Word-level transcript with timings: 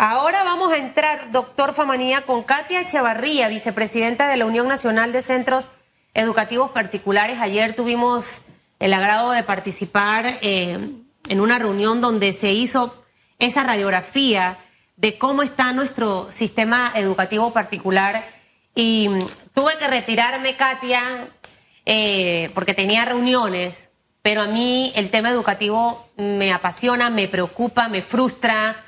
Ahora 0.00 0.44
vamos 0.44 0.72
a 0.72 0.76
entrar, 0.76 1.32
doctor 1.32 1.74
Famanía, 1.74 2.20
con 2.20 2.44
Katia 2.44 2.82
Echevarría, 2.82 3.48
vicepresidenta 3.48 4.28
de 4.28 4.36
la 4.36 4.46
Unión 4.46 4.68
Nacional 4.68 5.10
de 5.10 5.22
Centros 5.22 5.68
Educativos 6.14 6.70
Particulares. 6.70 7.40
Ayer 7.40 7.74
tuvimos 7.74 8.42
el 8.78 8.94
agrado 8.94 9.32
de 9.32 9.42
participar 9.42 10.38
eh, 10.40 10.78
en 11.28 11.40
una 11.40 11.58
reunión 11.58 12.00
donde 12.00 12.32
se 12.32 12.52
hizo 12.52 13.04
esa 13.40 13.64
radiografía 13.64 14.58
de 14.94 15.18
cómo 15.18 15.42
está 15.42 15.72
nuestro 15.72 16.32
sistema 16.32 16.92
educativo 16.94 17.52
particular. 17.52 18.24
Y 18.76 19.10
tuve 19.52 19.78
que 19.78 19.88
retirarme, 19.88 20.56
Katia, 20.56 21.26
eh, 21.86 22.52
porque 22.54 22.72
tenía 22.72 23.04
reuniones, 23.04 23.88
pero 24.22 24.42
a 24.42 24.46
mí 24.46 24.92
el 24.94 25.10
tema 25.10 25.30
educativo 25.30 26.08
me 26.16 26.52
apasiona, 26.52 27.10
me 27.10 27.26
preocupa, 27.26 27.88
me 27.88 28.00
frustra 28.00 28.84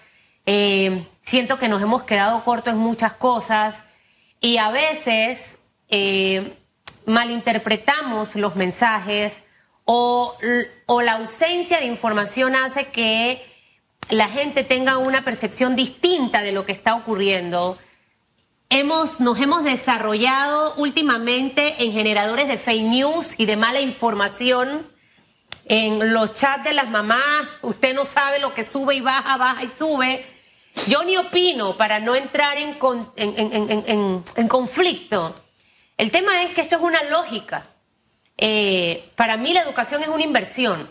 eh, 0.52 1.06
siento 1.22 1.60
que 1.60 1.68
nos 1.68 1.80
hemos 1.80 2.02
quedado 2.02 2.42
cortos 2.42 2.74
en 2.74 2.80
muchas 2.80 3.12
cosas 3.12 3.84
y 4.40 4.56
a 4.56 4.72
veces 4.72 5.58
eh, 5.90 6.58
malinterpretamos 7.06 8.34
los 8.34 8.56
mensajes 8.56 9.44
o, 9.84 10.36
o 10.86 11.02
la 11.02 11.12
ausencia 11.12 11.78
de 11.78 11.86
información 11.86 12.56
hace 12.56 12.86
que 12.86 13.46
la 14.08 14.26
gente 14.26 14.64
tenga 14.64 14.98
una 14.98 15.22
percepción 15.22 15.76
distinta 15.76 16.42
de 16.42 16.50
lo 16.50 16.66
que 16.66 16.72
está 16.72 16.96
ocurriendo. 16.96 17.78
Hemos, 18.70 19.20
nos 19.20 19.38
hemos 19.38 19.62
desarrollado 19.62 20.74
últimamente 20.78 21.84
en 21.84 21.92
generadores 21.92 22.48
de 22.48 22.58
fake 22.58 22.82
news 22.82 23.38
y 23.38 23.46
de 23.46 23.56
mala 23.56 23.80
información 23.80 24.84
en 25.66 26.12
los 26.12 26.32
chats 26.32 26.64
de 26.64 26.72
las 26.72 26.90
mamás, 26.90 27.22
usted 27.62 27.94
no 27.94 28.04
sabe 28.04 28.40
lo 28.40 28.52
que 28.52 28.64
sube 28.64 28.96
y 28.96 29.00
baja, 29.00 29.36
baja 29.36 29.62
y 29.62 29.68
sube. 29.68 30.26
Yo 30.86 31.04
ni 31.04 31.16
opino 31.16 31.76
para 31.76 32.00
no 32.00 32.14
entrar 32.14 32.56
en, 32.58 32.78
en, 33.16 34.48
conflicto. 34.48 35.34
El 35.96 36.10
tema 36.10 36.42
es 36.42 36.52
que 36.52 36.62
esto 36.62 36.76
es 36.76 36.82
una 36.82 37.02
lógica. 37.04 37.66
Eh, 38.36 39.10
para 39.16 39.36
mí 39.36 39.52
la 39.52 39.62
educación 39.62 40.02
es 40.02 40.08
una 40.08 40.22
inversión 40.22 40.90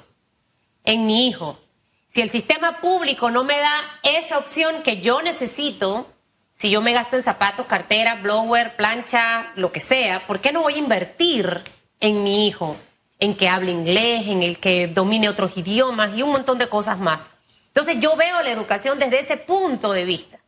en 0.83 1.05
mi 1.05 1.27
hijo. 1.27 1.59
Si 2.07 2.21
el 2.21 2.29
sistema 2.29 2.81
público 2.81 3.31
no 3.31 3.43
me 3.43 3.57
da 3.57 3.99
esa 4.03 4.37
opción 4.37 4.83
que 4.83 5.01
yo 5.01 5.21
necesito, 5.21 6.07
si 6.53 6.69
yo 6.69 6.81
me 6.81 6.93
gasto 6.93 7.15
en 7.15 7.23
zapatos, 7.23 7.65
cartera, 7.65 8.15
blower, 8.15 8.75
plancha, 8.75 9.51
lo 9.55 9.71
que 9.71 9.79
sea, 9.79 10.27
¿por 10.27 10.41
qué 10.41 10.51
no 10.51 10.61
voy 10.61 10.75
a 10.75 10.79
invertir 10.79 11.63
en 11.99 12.23
mi 12.23 12.47
hijo? 12.47 12.75
en 13.19 13.35
que 13.35 13.49
hable 13.49 13.71
inglés, 13.71 14.27
en 14.27 14.43
el 14.43 14.59
que 14.59 14.87
domine 14.87 15.29
otros 15.29 15.57
idiomas 15.57 16.17
y 16.17 16.23
un 16.23 16.31
montón 16.31 16.57
de 16.57 16.69
cosas 16.69 16.99
más. 16.99 17.29
Entonces 17.69 17.97
yo 17.99 18.15
veo 18.15 18.41
la 18.41 18.51
educación 18.51 18.99
desde 18.99 19.19
ese 19.19 19.37
punto 19.37 19.93
de 19.93 20.03
vista 20.03 20.39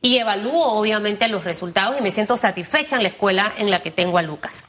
y 0.00 0.18
evalúo 0.18 0.74
obviamente 0.74 1.28
los 1.28 1.44
resultados 1.44 1.98
y 1.98 2.02
me 2.02 2.10
siento 2.10 2.36
satisfecha 2.36 2.96
en 2.96 3.02
la 3.02 3.08
escuela 3.08 3.52
en 3.58 3.70
la 3.70 3.80
que 3.80 3.90
tengo 3.90 4.18
a 4.18 4.22
Lucas. 4.22 4.64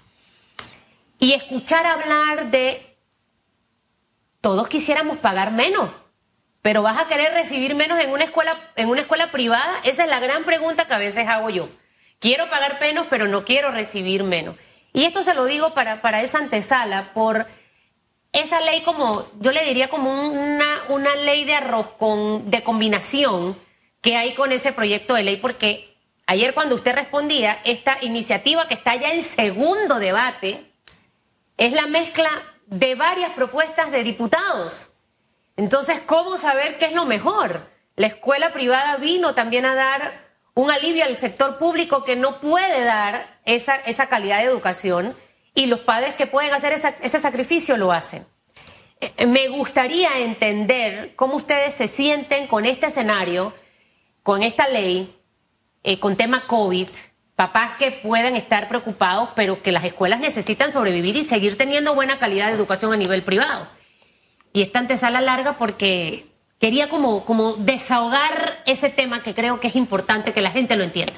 Y 1.20 1.34
escuchar 1.34 1.86
hablar 1.86 2.50
de 2.50 2.98
todos 4.42 4.68
quisiéramos 4.70 5.18
pagar 5.18 5.52
menos, 5.52 5.90
pero 6.62 6.82
vas 6.82 6.98
a 6.98 7.08
querer 7.08 7.34
recibir 7.34 7.76
menos 7.76 8.00
en 8.00 8.12
una 8.12 8.24
escuela 8.24 8.56
en 8.76 8.90
una 8.90 9.02
escuela 9.02 9.32
privada, 9.32 9.76
esa 9.84 10.04
es 10.04 10.10
la 10.10 10.20
gran 10.20 10.46
pregunta 10.46 10.86
que 10.88 10.94
a 10.94 10.98
veces 10.98 11.28
hago 11.28 11.50
yo. 11.50 11.70
Quiero 12.20 12.50
pagar 12.50 12.80
menos, 12.80 13.08
pero 13.10 13.28
no 13.28 13.46
quiero 13.46 13.72
recibir 13.72 14.24
menos. 14.24 14.56
Y 14.94 15.04
esto 15.04 15.24
se 15.24 15.34
lo 15.34 15.46
digo 15.46 15.74
para, 15.74 16.02
para 16.02 16.22
esa 16.22 16.40
antesala, 16.40 17.14
por 17.14 17.48
esa 18.32 18.62
ley 18.62 18.82
como, 18.82 19.28
yo 19.40 19.52
le 19.52 19.64
diría 19.66 19.90
como 19.90 20.12
una, 20.12 20.84
una 20.90 21.16
ley 21.16 21.46
de 21.46 21.56
arroz 21.56 21.92
con, 21.98 22.50
de 22.50 22.64
combinación 22.64 23.58
que 24.02 24.16
hay 24.16 24.34
con 24.34 24.52
ese 24.52 24.72
proyecto 24.72 25.16
de 25.16 25.24
ley, 25.24 25.38
porque 25.38 25.98
ayer 26.28 26.54
cuando 26.54 26.76
usted 26.76 26.96
respondía, 26.96 27.60
esta 27.64 27.98
iniciativa 28.02 28.68
que 28.68 28.76
está 28.76 28.96
ya 28.96 29.12
en 29.12 29.24
segundo 29.24 30.00
debate 30.00 30.72
es 31.58 31.74
la 31.74 31.88
mezcla 31.88 32.30
de 32.68 32.96
varias 32.96 33.32
propuestas 33.32 33.92
de 33.92 34.04
diputados. 34.04 34.90
Entonces, 35.58 36.00
¿cómo 36.06 36.38
saber 36.38 36.78
qué 36.78 36.86
es 36.86 36.94
lo 36.94 37.06
mejor? 37.06 37.68
La 37.96 38.08
escuela 38.08 38.54
privada 38.54 38.96
vino 38.98 39.34
también 39.34 39.66
a 39.66 39.76
dar 39.76 40.30
un 40.54 40.72
alivio 40.72 41.04
al 41.04 41.18
sector 41.20 41.58
público 41.58 42.04
que 42.04 42.16
no 42.16 42.40
puede 42.40 42.84
dar 42.84 43.40
esa, 43.44 43.76
esa 43.76 44.08
calidad 44.08 44.38
de 44.38 44.46
educación 44.46 45.18
y 45.54 45.66
los 45.66 45.82
padres 45.82 46.16
que 46.16 46.28
pueden 46.28 46.54
hacer 46.54 46.74
ese 46.74 47.20
sacrificio 47.20 47.78
lo 47.78 47.92
hacen. 47.92 48.26
Eh, 49.02 49.26
me 49.26 49.48
gustaría 49.48 50.20
entender 50.20 51.14
cómo 51.16 51.38
ustedes 51.38 51.74
se 51.74 51.88
sienten 51.88 52.48
con 52.48 52.66
este 52.66 52.88
escenario, 52.88 53.54
con 54.24 54.44
esta 54.44 54.68
ley, 54.68 55.16
eh, 55.84 56.00
con 56.00 56.18
tema 56.18 56.46
COVID, 56.48 56.90
papás 57.36 57.74
que 57.80 57.92
puedan 57.92 58.36
estar 58.36 58.68
preocupados, 58.68 59.30
pero 59.36 59.62
que 59.62 59.72
las 59.72 59.86
escuelas 59.86 60.20
necesitan 60.20 60.72
sobrevivir 60.72 61.16
y 61.16 61.24
seguir 61.24 61.58
teniendo 61.58 61.96
buena 61.96 62.20
calidad 62.20 62.48
de 62.48 62.54
educación 62.54 62.92
a 62.92 62.98
nivel 62.98 63.22
privado. 63.22 63.68
Y 64.52 64.62
esta 64.62 64.80
antesala 64.80 65.22
larga 65.22 65.58
porque 65.58 66.26
quería 66.60 66.90
como, 66.90 67.24
como 67.24 67.54
desahogar 67.54 68.62
ese 68.66 68.90
tema 68.90 69.24
que 69.24 69.34
creo 69.34 69.62
que 69.62 69.68
es 69.68 69.78
importante 69.78 70.34
que 70.34 70.42
la 70.42 70.52
gente 70.52 70.76
lo 70.76 70.84
entienda. 70.84 71.14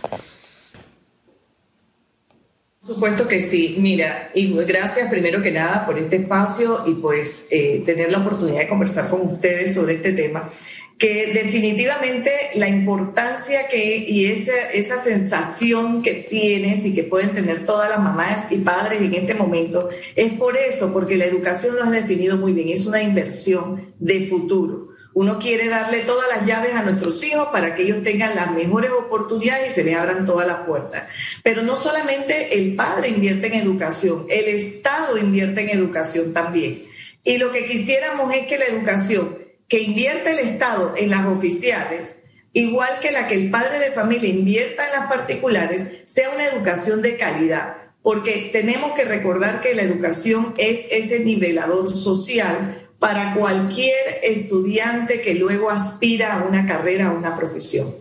Supuesto 2.93 3.25
que 3.25 3.39
sí. 3.39 3.77
Mira, 3.79 4.31
y 4.35 4.53
gracias 4.65 5.09
primero 5.09 5.41
que 5.41 5.51
nada 5.51 5.85
por 5.85 5.97
este 5.97 6.17
espacio 6.17 6.83
y 6.85 6.95
pues 6.95 7.47
eh, 7.49 7.83
tener 7.85 8.11
la 8.11 8.17
oportunidad 8.17 8.59
de 8.59 8.67
conversar 8.67 9.09
con 9.09 9.21
ustedes 9.21 9.75
sobre 9.75 9.93
este 9.93 10.11
tema, 10.11 10.51
que 10.97 11.31
definitivamente 11.33 12.29
la 12.55 12.67
importancia 12.67 13.69
que 13.69 13.95
y 13.95 14.25
esa, 14.25 14.71
esa 14.73 15.01
sensación 15.01 16.01
que 16.01 16.15
tienes 16.15 16.83
y 16.83 16.93
que 16.93 17.03
pueden 17.03 17.33
tener 17.33 17.65
todas 17.65 17.89
las 17.89 17.99
mamás 17.99 18.51
y 18.51 18.57
padres 18.57 19.01
en 19.01 19.13
este 19.13 19.35
momento 19.35 19.87
es 20.17 20.33
por 20.33 20.57
eso, 20.57 20.91
porque 20.91 21.15
la 21.15 21.23
educación 21.23 21.77
lo 21.77 21.85
has 21.85 21.91
definido 21.91 22.35
muy 22.35 22.51
bien, 22.51 22.67
es 22.67 22.87
una 22.87 23.01
inversión 23.01 23.93
de 23.99 24.27
futuro. 24.27 24.90
Uno 25.13 25.39
quiere 25.39 25.67
darle 25.67 25.99
todas 25.99 26.29
las 26.29 26.45
llaves 26.45 26.73
a 26.73 26.83
nuestros 26.83 27.21
hijos 27.23 27.49
para 27.49 27.75
que 27.75 27.83
ellos 27.83 28.03
tengan 28.03 28.35
las 28.35 28.51
mejores 28.51 28.91
oportunidades 28.91 29.71
y 29.71 29.73
se 29.73 29.83
les 29.83 29.97
abran 29.97 30.25
todas 30.25 30.47
las 30.47 30.61
puertas. 30.65 31.03
Pero 31.43 31.63
no 31.63 31.75
solamente 31.75 32.57
el 32.57 32.75
padre 32.75 33.09
invierte 33.09 33.47
en 33.47 33.55
educación, 33.55 34.25
el 34.29 34.47
Estado 34.47 35.17
invierte 35.17 35.61
en 35.61 35.69
educación 35.69 36.33
también. 36.33 36.85
Y 37.23 37.37
lo 37.37 37.51
que 37.51 37.65
quisiéramos 37.65 38.33
es 38.33 38.47
que 38.47 38.57
la 38.57 38.65
educación 38.65 39.37
que 39.67 39.81
invierte 39.81 40.31
el 40.31 40.39
Estado 40.39 40.93
en 40.95 41.09
las 41.09 41.25
oficiales, 41.25 42.17
igual 42.53 42.99
que 43.01 43.11
la 43.11 43.27
que 43.27 43.35
el 43.35 43.51
padre 43.51 43.79
de 43.79 43.91
familia 43.91 44.29
invierta 44.29 44.85
en 44.85 44.93
las 44.93 45.07
particulares, 45.07 46.03
sea 46.05 46.29
una 46.29 46.45
educación 46.45 47.01
de 47.01 47.17
calidad 47.17 47.81
porque 48.03 48.49
tenemos 48.51 48.93
que 48.93 49.05
recordar 49.05 49.61
que 49.61 49.75
la 49.75 49.83
educación 49.83 50.53
es 50.57 50.85
ese 50.89 51.19
nivelador 51.19 51.89
social 51.91 52.80
para 53.01 53.33
cualquier 53.33 54.19
estudiante 54.21 55.21
que 55.21 55.33
luego 55.33 55.71
aspira 55.71 56.33
a 56.33 56.43
una 56.43 56.67
carrera, 56.67 57.07
a 57.07 57.11
una 57.13 57.35
profesión. 57.35 57.91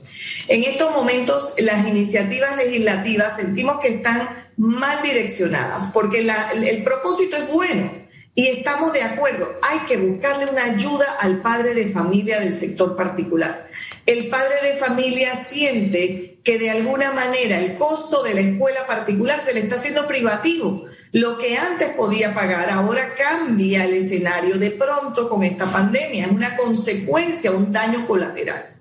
En 0.47 0.63
estos 0.63 0.95
momentos 0.95 1.55
las 1.57 1.89
iniciativas 1.89 2.55
legislativas 2.59 3.37
sentimos 3.37 3.81
que 3.81 3.89
están 3.89 4.53
mal 4.59 5.03
direccionadas 5.03 5.87
porque 5.95 6.31
el 6.55 6.85
propósito 6.85 7.39
es 7.39 7.51
bueno 7.51 7.91
y 8.35 8.49
estamos 8.49 8.93
de 8.93 9.03
acuerdo. 9.03 9.51
Hay 9.63 9.79
que 9.89 9.97
buscarle 9.97 10.51
una 10.51 10.65
ayuda 10.65 11.07
al 11.21 11.41
padre 11.41 11.73
de 11.73 11.89
familia 11.89 12.39
del 12.39 12.53
sector 12.53 12.95
particular. 12.95 13.71
El 14.05 14.29
padre 14.29 14.57
de 14.65 14.75
familia 14.75 15.35
siente 15.35 16.41
que 16.45 16.59
de 16.59 16.69
alguna 16.69 17.13
manera 17.13 17.59
el 17.59 17.79
costo 17.79 18.23
de 18.23 18.35
la 18.35 18.43
escuela 18.43 18.87
particular 18.87 19.41
se 19.41 19.55
le 19.55 19.61
está 19.61 19.77
haciendo 19.77 20.07
privativo 20.07 20.85
lo 21.13 21.39
que 21.39 21.57
antes 21.57 21.91
podía 21.91 22.35
pagar 22.35 22.71
ahora 22.71 23.15
cambia 23.17 23.85
el 23.85 23.95
escenario 23.95 24.59
de 24.59 24.71
pronto 24.71 25.29
con 25.29 25.43
esta 25.43 25.71
pandemia, 25.71 26.27
es 26.27 26.33
una 26.33 26.57
consecuencia, 26.57 27.51
un 27.51 27.73
daño 27.73 28.07
colateral. 28.07 28.77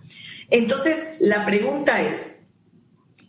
Entonces, 0.52 1.16
la 1.20 1.46
pregunta 1.46 2.02
es, 2.02 2.36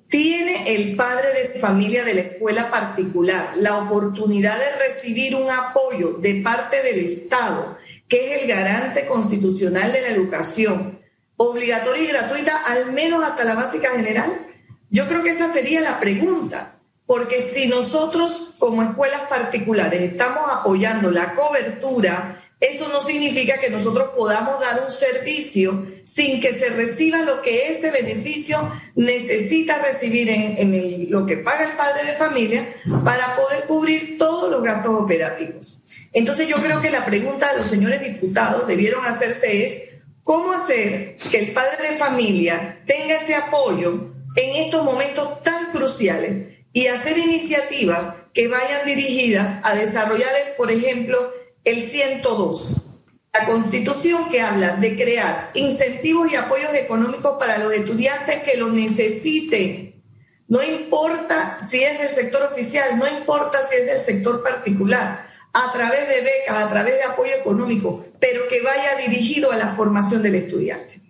¿tiene 0.08 0.74
el 0.74 0.96
padre 0.96 1.28
de 1.32 1.60
familia 1.60 2.04
de 2.04 2.14
la 2.14 2.20
escuela 2.20 2.70
particular 2.70 3.52
la 3.56 3.78
oportunidad 3.78 4.58
de 4.58 4.88
recibir 4.88 5.34
un 5.34 5.50
apoyo 5.50 6.18
de 6.20 6.42
parte 6.42 6.82
del 6.82 7.00
Estado, 7.00 7.78
que 8.06 8.34
es 8.34 8.42
el 8.42 8.48
garante 8.48 9.06
constitucional 9.06 9.92
de 9.92 10.02
la 10.02 10.08
educación, 10.08 11.00
obligatoria 11.36 12.02
y 12.02 12.08
gratuita, 12.08 12.54
al 12.68 12.92
menos 12.92 13.24
hasta 13.24 13.44
la 13.44 13.54
básica 13.54 13.90
general? 13.90 14.46
Yo 14.90 15.08
creo 15.08 15.22
que 15.22 15.30
esa 15.30 15.52
sería 15.52 15.80
la 15.80 16.00
pregunta. 16.00 16.79
Porque 17.10 17.50
si 17.52 17.66
nosotros 17.66 18.54
como 18.60 18.84
escuelas 18.84 19.22
particulares 19.22 20.00
estamos 20.00 20.44
apoyando 20.48 21.10
la 21.10 21.34
cobertura, 21.34 22.40
eso 22.60 22.88
no 22.90 23.02
significa 23.02 23.58
que 23.58 23.68
nosotros 23.68 24.10
podamos 24.16 24.60
dar 24.60 24.84
un 24.84 24.92
servicio 24.92 25.88
sin 26.04 26.40
que 26.40 26.52
se 26.52 26.68
reciba 26.68 27.22
lo 27.22 27.42
que 27.42 27.72
ese 27.72 27.90
beneficio 27.90 28.60
necesita 28.94 29.82
recibir 29.82 30.28
en, 30.28 31.10
lo 31.10 31.26
que 31.26 31.38
paga 31.38 31.64
el 31.64 31.76
padre 31.76 32.04
de 32.06 32.12
familia 32.12 32.64
para 33.04 33.34
poder 33.34 33.64
cubrir 33.66 34.16
todos 34.16 34.48
los 34.48 34.62
gastos 34.62 34.94
operativos. 34.94 35.82
Entonces 36.12 36.46
yo 36.46 36.62
creo 36.62 36.80
que 36.80 36.90
la 36.90 37.04
pregunta 37.04 37.50
de 37.50 37.58
los 37.58 37.66
señores 37.66 38.02
diputados 38.02 38.68
debieron 38.68 39.04
hacerse 39.04 39.66
es, 39.66 39.80
cómo 40.22 40.52
hacer 40.52 41.16
que 41.16 41.38
el 41.40 41.52
padre 41.54 41.90
de 41.90 41.96
familia 41.96 42.84
tenga 42.86 43.16
ese 43.16 43.34
apoyo 43.34 44.12
en 44.36 44.62
estos 44.62 44.84
momentos 44.84 45.42
tan 45.42 45.72
cruciales 45.72 46.59
y 46.72 46.86
hacer 46.86 47.18
iniciativas 47.18 48.14
que 48.32 48.48
vayan 48.48 48.86
dirigidas 48.86 49.58
a 49.64 49.74
desarrollar, 49.74 50.28
por 50.56 50.70
ejemplo, 50.70 51.32
el 51.64 51.82
102, 51.82 52.86
la 53.32 53.46
constitución 53.46 54.30
que 54.30 54.40
habla 54.40 54.76
de 54.76 54.96
crear 54.96 55.50
incentivos 55.54 56.30
y 56.32 56.36
apoyos 56.36 56.74
económicos 56.74 57.36
para 57.38 57.58
los 57.58 57.72
estudiantes 57.72 58.42
que 58.42 58.56
lo 58.56 58.68
necesiten. 58.68 60.02
No 60.48 60.62
importa 60.62 61.66
si 61.68 61.82
es 61.82 61.98
del 61.98 62.08
sector 62.08 62.42
oficial, 62.42 62.98
no 62.98 63.06
importa 63.06 63.58
si 63.68 63.76
es 63.76 63.86
del 63.86 64.00
sector 64.00 64.42
particular, 64.42 65.28
a 65.52 65.72
través 65.72 66.08
de 66.08 66.20
becas, 66.20 66.56
a 66.56 66.70
través 66.70 66.94
de 66.94 67.04
apoyo 67.04 67.32
económico, 67.34 68.04
pero 68.20 68.46
que 68.48 68.62
vaya 68.62 68.96
dirigido 68.96 69.50
a 69.50 69.56
la 69.56 69.74
formación 69.74 70.22
del 70.22 70.36
estudiante. 70.36 71.00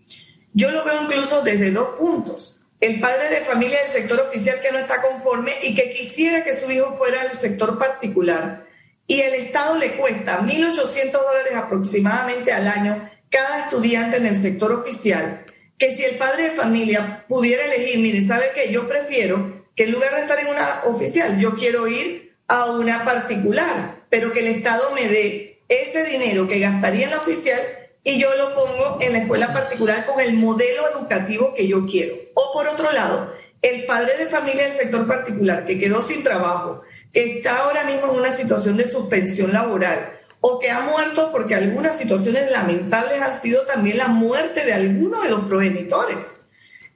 Yo 0.53 0.71
lo 0.71 0.85
veo 0.85 1.03
incluso 1.03 1.43
desde 1.43 1.71
dos 1.71 1.97
puntos 1.99 2.60
el 2.81 3.01
padre 3.01 3.29
de 3.29 3.41
familia 3.43 3.79
del 3.83 3.93
sector 3.93 4.21
oficial 4.21 4.59
que 4.61 4.73
no 4.73 4.79
está 4.79 5.03
conforme 5.03 5.53
y 5.63 5.75
que 5.75 5.93
quisiera 5.93 6.45
que 6.45 6.55
su 6.55 6.71
hijo 6.71 6.95
fuera 6.97 7.23
del 7.25 7.37
sector 7.37 7.79
particular 7.79 8.65
y 9.11 9.21
el 9.23 9.35
Estado 9.35 9.77
le 9.77 9.97
cuesta 9.97 10.41
1.800 10.41 11.11
dólares 11.11 11.55
aproximadamente 11.57 12.53
al 12.53 12.69
año 12.69 13.11
cada 13.29 13.65
estudiante 13.65 14.19
en 14.19 14.27
el 14.27 14.41
sector 14.41 14.71
oficial, 14.73 15.45
que 15.79 15.97
si 15.97 16.05
el 16.05 16.17
padre 16.17 16.45
de 16.45 16.51
familia 16.51 17.25
pudiera 17.29 17.65
elegir, 17.65 17.99
mire, 17.99 18.25
¿sabe 18.25 18.47
qué? 18.55 18.73
Yo 18.73 18.89
prefiero 18.89 19.65
que 19.75 19.85
en 19.85 19.93
lugar 19.93 20.15
de 20.15 20.21
estar 20.21 20.39
en 20.39 20.47
una 20.47 20.83
oficial, 20.85 21.41
yo 21.41 21.57
quiero 21.57 21.89
ir 21.89 22.37
a 22.47 22.67
una 22.67 23.05
particular, 23.05 24.05
pero 24.11 24.33
que 24.33 24.41
el 24.41 24.47
Estado 24.47 24.93
me 24.95 25.09
dé 25.09 25.65
ese 25.69 26.05
dinero 26.05 26.47
que 26.47 26.61
gastaría 26.61 27.07
en 27.07 27.11
la 27.11 27.19
oficial 27.19 27.61
y 28.05 28.21
yo 28.21 28.29
lo 28.37 28.55
pongo 28.55 28.99
en 29.01 29.13
la 29.13 29.19
escuela 29.19 29.53
particular 29.53 30.07
con 30.07 30.21
el 30.21 30.35
modelo 30.35 30.89
educativo 30.89 31.53
que 31.55 31.67
yo 31.67 31.85
quiero. 31.87 32.15
Por 32.53 32.69
otro 32.69 32.91
lado, 32.93 33.33
el 33.63 33.85
padre 33.85 34.17
de 34.19 34.27
familia 34.27 34.65
del 34.65 34.73
sector 34.73 35.07
particular 35.07 35.67
que 35.67 35.79
quedó 35.79 36.03
sin 36.03 36.25
trabajo, 36.25 36.83
que 37.13 37.39
está 37.39 37.59
ahora 37.59 37.85
mismo 37.85 38.13
en 38.13 38.19
una 38.19 38.31
situación 38.31 38.77
de 38.77 38.89
suspensión 38.89 39.53
laboral 39.53 40.19
o 40.41 40.59
que 40.59 40.71
ha 40.71 40.81
muerto 40.81 41.31
porque 41.33 41.55
algunas 41.55 41.99
situaciones 41.99 42.51
lamentables 42.51 43.21
han 43.21 43.41
sido 43.41 43.63
también 43.67 43.99
la 43.99 44.09
muerte 44.09 44.65
de 44.65 44.73
algunos 44.73 45.23
de 45.23 45.31
los 45.31 45.45
progenitores. 45.45 46.47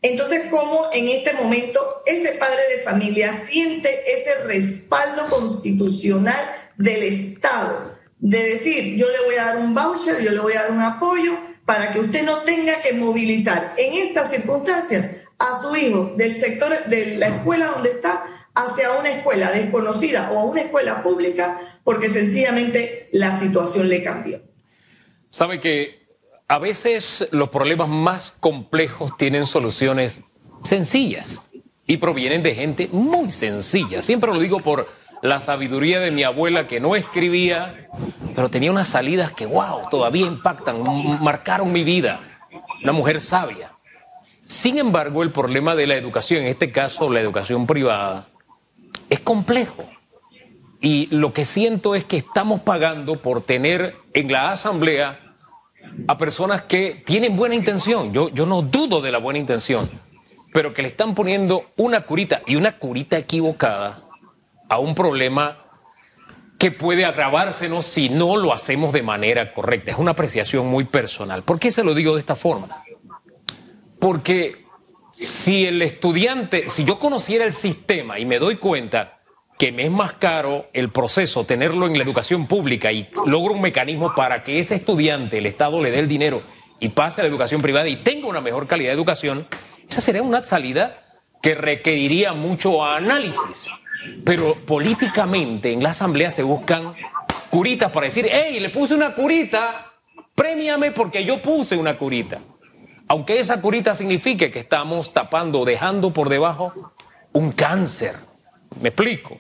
Entonces, 0.01 0.47
¿cómo 0.51 0.89
en 0.93 1.09
este 1.09 1.33
momento 1.35 1.81
ese 2.07 2.33
padre 2.33 2.61
de 2.77 2.83
familia 2.83 3.33
siente 3.47 3.89
ese 4.11 4.45
respaldo 4.45 5.29
constitucional 5.29 6.41
del 6.77 7.03
Estado? 7.03 7.95
de 8.25 8.43
decir, 8.43 8.97
yo 8.97 9.07
le 9.11 9.23
voy 9.27 9.35
a 9.35 9.45
dar 9.45 9.59
un 9.59 9.75
voucher, 9.75 10.19
yo 10.23 10.31
le 10.31 10.39
voy 10.39 10.55
a 10.55 10.63
dar 10.63 10.71
un 10.71 10.81
apoyo 10.81 11.37
para 11.67 11.93
que 11.93 12.01
usted 12.01 12.25
no 12.25 12.39
tenga 12.39 12.81
que 12.81 12.95
movilizar 12.95 13.75
en 13.77 13.93
estas 14.03 14.31
circunstancias 14.31 15.11
a 15.45 15.61
su 15.61 15.77
hijo 15.77 16.13
del 16.17 16.35
sector 16.35 16.73
de 16.87 17.17
la 17.17 17.29
escuela 17.29 17.67
donde 17.67 17.91
está 17.91 18.25
hacia 18.55 18.93
una 18.93 19.11
escuela 19.11 19.51
desconocida 19.51 20.31
o 20.33 20.39
a 20.39 20.45
una 20.45 20.63
escuela 20.63 21.03
pública 21.03 21.61
porque 21.83 22.09
sencillamente 22.09 23.09
la 23.13 23.39
situación 23.39 23.89
le 23.89 24.03
cambió. 24.03 24.41
Sabe 25.29 25.61
que 25.61 26.07
a 26.49 26.59
veces 26.59 27.29
los 27.33 27.51
problemas 27.51 27.89
más 27.89 28.33
complejos 28.39 29.17
tienen 29.17 29.47
soluciones 29.47 30.23
sencillas 30.63 31.43
y 31.87 31.99
provienen 31.99 32.43
de 32.43 32.55
gente 32.55 32.89
muy 32.93 33.33
sencilla. 33.33 34.03
Siempre 34.03 34.33
lo 34.33 34.41
digo 34.41 34.61
por 34.61 34.89
la 35.23 35.41
sabiduría 35.41 36.01
de 36.01 36.11
mi 36.11 36.23
abuela 36.23 36.69
que 36.69 36.81
no 36.81 36.97
escribía, 36.97 37.89
pero 38.35 38.51
tenía 38.51 38.71
unas 38.71 38.89
salidas 38.89 39.33
que, 39.33 39.47
wow, 39.47 39.89
todavía 39.91 40.27
impactan, 40.27 40.83
marcaron 41.21 41.73
mi 41.73 41.83
vida. 41.83 42.21
Una 42.83 42.93
mujer 42.93 43.21
sabia. 43.21 43.74
Sin 44.45 44.77
embargo, 44.77 45.23
el 45.23 45.33
problema 45.33 45.75
de 45.75 45.87
la 45.87 45.95
educación, 45.95 46.43
en 46.43 46.49
este 46.49 46.71
caso 46.71 47.11
la 47.11 47.19
educación 47.19 47.67
privada, 47.67 48.29
es 49.09 49.21
complejo. 49.21 49.89
Y 50.83 51.07
lo 51.07 51.33
que 51.33 51.47
siento 51.47 51.95
es 51.95 52.05
que 52.05 52.19
estamos 52.19 52.61
pagando 52.61 53.23
por 53.23 53.41
tener 53.41 53.97
en 54.13 54.31
la 54.31 54.53
asamblea 54.53 55.19
a 56.07 56.19
personas 56.19 56.61
que 56.65 57.03
tienen 57.07 57.37
buena 57.37 57.55
intención. 57.55 58.13
Yo, 58.13 58.29
yo 58.29 58.45
no 58.45 58.61
dudo 58.61 59.01
de 59.01 59.11
la 59.11 59.17
buena 59.17 59.39
intención, 59.39 59.89
pero 60.53 60.75
que 60.75 60.83
le 60.83 60.89
están 60.89 61.15
poniendo 61.15 61.71
una 61.77 62.03
curita 62.03 62.43
y 62.47 62.57
una 62.57 62.79
curita 62.79 63.17
equivocada 63.17 64.03
a 64.69 64.79
un 64.79 64.95
problema 64.95 65.57
que 66.59 66.71
puede 66.71 67.07
agravársenos 67.07 67.87
si 67.87 68.11
no 68.11 68.37
lo 68.37 68.53
hacemos 68.53 68.93
de 68.93 69.03
manera 69.03 69.55
correcta. 69.55 69.93
Es 69.93 69.99
una 69.99 70.11
apreciación 70.11 70.67
muy 70.67 70.85
personal. 70.85 71.43
¿Por 71.45 71.59
qué 71.59 71.71
se 71.71 71.83
lo 71.83 71.95
digo 71.95 72.13
de 72.13 72.21
esta 72.21 72.37
forma? 72.37 72.85
Porque 74.05 74.67
si 75.13 75.65
el 75.65 75.81
estudiante, 75.81 76.69
si 76.69 76.85
yo 76.85 76.99
conociera 76.99 77.47
el 77.47 77.55
sistema 77.55 78.19
y 78.19 78.27
me 78.27 78.39
doy 78.39 78.57
cuenta 78.57 79.23
que 79.59 79.73
me 79.73 79.87
es 79.87 79.91
más 79.91 80.13
caro 80.13 80.67
el 80.75 80.91
proceso 80.91 81.47
tenerlo 81.47 81.87
en 81.87 81.97
la 81.97 82.05
educación 82.05 82.47
pública 82.47 82.93
y 82.93 83.09
logro 83.25 83.55
un 83.55 83.63
mecanismo 83.63 84.15
para 84.15 84.45
que 84.45 84.59
ese 84.59 84.75
estudiante, 84.75 85.39
el 85.39 85.47
Estado 85.47 85.81
le 85.83 85.91
dé 85.91 86.01
el 86.01 86.09
dinero 86.09 86.43
y 86.81 86.91
pase 86.91 87.23
a 87.23 87.25
la 87.25 87.31
educación 87.31 87.63
privada 87.63 87.89
y 87.89 87.97
tenga 87.97 88.27
una 88.27 88.43
mejor 88.43 88.67
calidad 88.67 88.91
de 88.91 88.97
educación, 88.97 89.49
esa 89.89 90.03
sería 90.03 90.23
una 90.23 90.45
salida 90.45 91.17
que 91.41 91.55
requeriría 91.55 92.35
mucho 92.35 92.85
análisis. 92.85 93.71
Pero 94.27 94.55
políticamente 94.67 95.73
en 95.73 95.83
la 95.83 95.93
asamblea 95.93 96.31
se 96.31 96.43
buscan 96.43 96.93
curitas 97.49 97.91
para 97.91 98.05
decir, 98.05 98.29
hey, 98.31 98.61
le 98.61 98.69
puse 98.69 98.95
una 98.95 99.15
curita, 99.15 99.95
premiame 100.35 100.91
porque 100.91 101.25
yo 101.25 101.41
puse 101.41 101.75
una 101.75 101.97
curita. 101.97 102.39
Aunque 103.09 103.39
esa 103.39 103.61
curita 103.61 103.95
signifique 103.95 104.51
que 104.51 104.61
estamos 104.61 105.13
tapando, 105.13 105.65
dejando 105.65 106.13
por 106.13 106.29
debajo 106.29 106.93
un 107.33 107.53
cáncer. 107.53 108.17
¿Me 108.81 108.89
explico? 108.89 109.39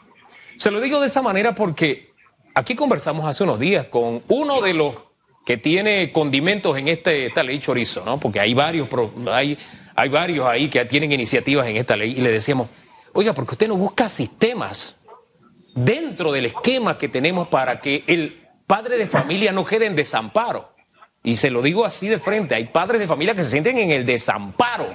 Se 0.59 0.71
lo 0.71 0.81
digo 0.81 1.01
de 1.01 1.07
esa 1.07 1.23
manera 1.23 1.55
porque 1.55 2.13
aquí 2.55 2.75
conversamos 2.75 3.27
hace 3.27 3.43
unos 3.45 3.59
días 3.59 3.87
con 3.87 4.23
uno 4.29 4.61
de 4.61 4.75
los 4.75 4.95
que 5.45 5.57
tiene 5.57 6.13
condimentos 6.13 6.77
en 6.79 6.89
este, 6.89 7.27
esta 7.27 7.43
ley 7.43 7.59
chorizo, 7.59 8.05
¿no? 8.05 8.19
Porque 8.19 8.41
hay 8.41 8.55
varios, 8.55 8.89
hay, 9.31 9.59
hay 9.95 10.09
varios 10.09 10.47
ahí 10.47 10.69
que 10.69 10.85
tienen 10.85 11.13
iniciativas 11.13 11.67
en 11.67 11.77
esta 11.77 11.97
ley 11.97 12.15
y 12.17 12.21
le 12.21 12.31
decíamos, 12.31 12.69
Oiga, 13.17 13.33
porque 13.33 13.53
usted 13.53 13.69
no 13.69 13.77
busca 13.77 14.09
sistemas 14.09 15.05
dentro 15.73 16.33
del 16.33 16.47
esquema 16.47 16.99
que 16.99 17.09
tenemos 17.09 17.47
para 17.47 17.81
que 17.81 18.03
el 18.09 18.49
padre 18.67 18.97
de 18.99 19.07
familia 19.07 19.53
no 19.53 19.65
quede 19.65 19.87
en 19.87 19.95
desamparo. 19.95 20.74
Y 21.27 21.37
se 21.37 21.51
lo 21.51 21.63
digo 21.63 21.87
así 21.87 22.07
de 22.07 22.19
frente, 22.19 22.55
hay 22.55 22.67
padres 22.67 23.01
de 23.01 23.07
familia 23.07 23.35
que 23.35 23.43
se 23.43 23.51
sienten 23.51 23.79
en 23.79 23.91
el 23.91 24.05
desamparo. 24.05 24.87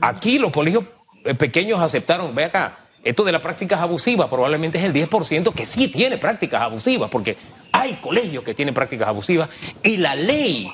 Aquí 0.00 0.36
los 0.40 0.50
colegios 0.50 0.82
eh, 1.24 1.32
pequeños 1.34 1.80
aceptaron, 1.80 2.34
ve 2.34 2.46
acá, 2.46 2.76
esto 3.04 3.22
de 3.22 3.30
las 3.30 3.40
prácticas 3.40 3.80
abusivas 3.80 4.28
probablemente 4.28 4.78
es 4.78 4.84
el 4.84 4.92
10% 4.92 5.54
que 5.54 5.66
sí 5.66 5.86
tiene 5.86 6.18
prácticas 6.18 6.60
abusivas, 6.60 7.08
porque 7.08 7.36
hay 7.70 7.94
colegios 7.94 8.42
que 8.42 8.52
tienen 8.52 8.74
prácticas 8.74 9.06
abusivas 9.06 9.48
y 9.84 9.96
la 9.98 10.16
ley 10.16 10.68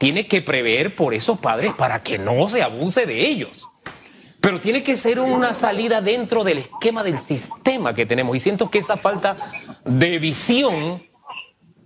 tiene 0.00 0.26
que 0.26 0.42
prever 0.42 0.96
por 0.96 1.14
esos 1.14 1.38
padres 1.38 1.72
para 1.74 2.00
que 2.00 2.18
no 2.18 2.48
se 2.48 2.64
abuse 2.64 3.06
de 3.06 3.28
ellos. 3.28 3.68
Pero 4.40 4.60
tiene 4.60 4.82
que 4.82 4.96
ser 4.96 5.20
una 5.20 5.54
salida 5.54 6.00
dentro 6.00 6.42
del 6.42 6.58
esquema 6.58 7.04
del 7.04 7.20
sistema 7.20 7.94
que 7.94 8.04
tenemos. 8.04 8.34
Y 8.34 8.40
siento 8.40 8.68
que 8.68 8.78
esa 8.78 8.96
falta 8.96 9.36
de 9.84 10.18
visión, 10.18 11.02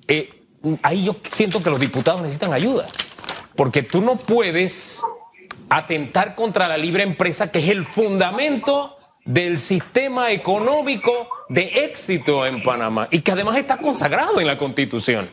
eh, 0.09 0.44
ahí 0.83 1.05
yo 1.05 1.17
siento 1.31 1.63
que 1.63 1.71
los 1.71 1.81
diputados 1.81 2.21
necesitan 2.21 2.53
ayuda. 2.53 2.87
Porque 3.57 3.83
tú 3.83 4.01
no 4.01 4.17
puedes 4.17 5.03
atentar 5.69 6.35
contra 6.35 6.69
la 6.69 6.77
libre 6.77 7.03
empresa, 7.03 7.51
que 7.51 7.61
es 7.61 7.69
el 7.69 7.85
fundamento 7.85 8.97
del 9.25 9.59
sistema 9.59 10.31
económico 10.33 11.29
de 11.49 11.85
éxito 11.85 12.47
en 12.47 12.63
Panamá 12.63 13.09
y 13.11 13.21
que 13.21 13.33
además 13.33 13.57
está 13.57 13.79
consagrado 13.79 14.41
en 14.41 14.47
la 14.47 14.59
Constitución. 14.59 15.31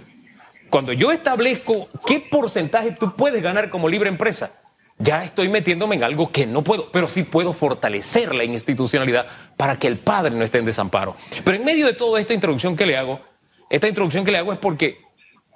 Cuando 0.70 0.94
yo 0.94 1.12
establezco 1.12 1.90
qué 2.06 2.20
porcentaje 2.20 2.92
tú 2.92 3.16
puedes 3.16 3.44
ganar 3.44 3.70
como 3.70 3.90
libre 3.90 4.10
empresa, 4.10 4.54
ya 4.98 5.24
estoy 5.24 5.50
metiéndome 5.50 5.96
en 5.96 6.04
algo 6.04 6.32
que 6.32 6.46
no 6.46 6.64
puedo, 6.64 6.92
pero 6.92 7.10
sí 7.10 7.24
puedo 7.24 7.54
fortalecer 7.54 8.34
la 8.36 8.44
institucionalidad 8.44 9.26
para 9.58 9.78
que 9.78 9.88
el 9.88 9.98
padre 9.98 10.32
no 10.32 10.46
esté 10.46 10.60
en 10.60 10.66
desamparo. 10.66 11.16
Pero 11.44 11.58
en 11.58 11.66
medio 11.66 11.88
de 11.88 11.94
toda 11.94 12.20
esta 12.20 12.34
introducción 12.34 12.78
que 12.78 12.86
le 12.86 12.96
hago, 12.96 13.20
esta 13.70 13.88
introducción 13.88 14.24
que 14.24 14.32
le 14.32 14.38
hago 14.38 14.54
es 14.54 14.60
porque 14.60 15.00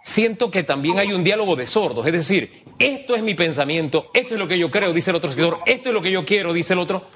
siento 0.06 0.52
que 0.52 0.62
también 0.62 1.00
hay 1.00 1.14
un 1.14 1.24
diálogo 1.24 1.56
de 1.56 1.66
sordos, 1.66 2.06
es 2.06 2.14
decir, 2.14 2.64
esto 2.78 3.16
es 3.16 3.24
mi 3.24 3.34
pensamiento, 3.34 4.12
esto 4.14 4.36
es 4.36 4.40
lo 4.40 4.48
que 4.48 4.60
yo 4.60 4.70
creo, 4.70 4.94
dice 4.94 5.10
el 5.10 5.16
otro 5.16 5.32
escritor, 5.32 5.60
esto 5.66 5.90
es 5.90 5.94
lo 5.96 6.02
que 6.04 6.12
yo 6.12 6.26
quiero, 6.26 6.54
dice 6.54 6.74
el 6.74 6.80
otro, 6.80 7.08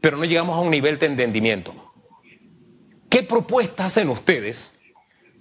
pero 0.00 0.16
no 0.16 0.24
llegamos 0.24 0.58
a 0.58 0.60
un 0.60 0.70
nivel 0.70 0.98
de 0.98 1.06
entendimiento. 1.06 1.72
¿Qué 3.08 3.22
propuestas 3.22 3.86
hacen 3.86 4.08
ustedes 4.08 4.72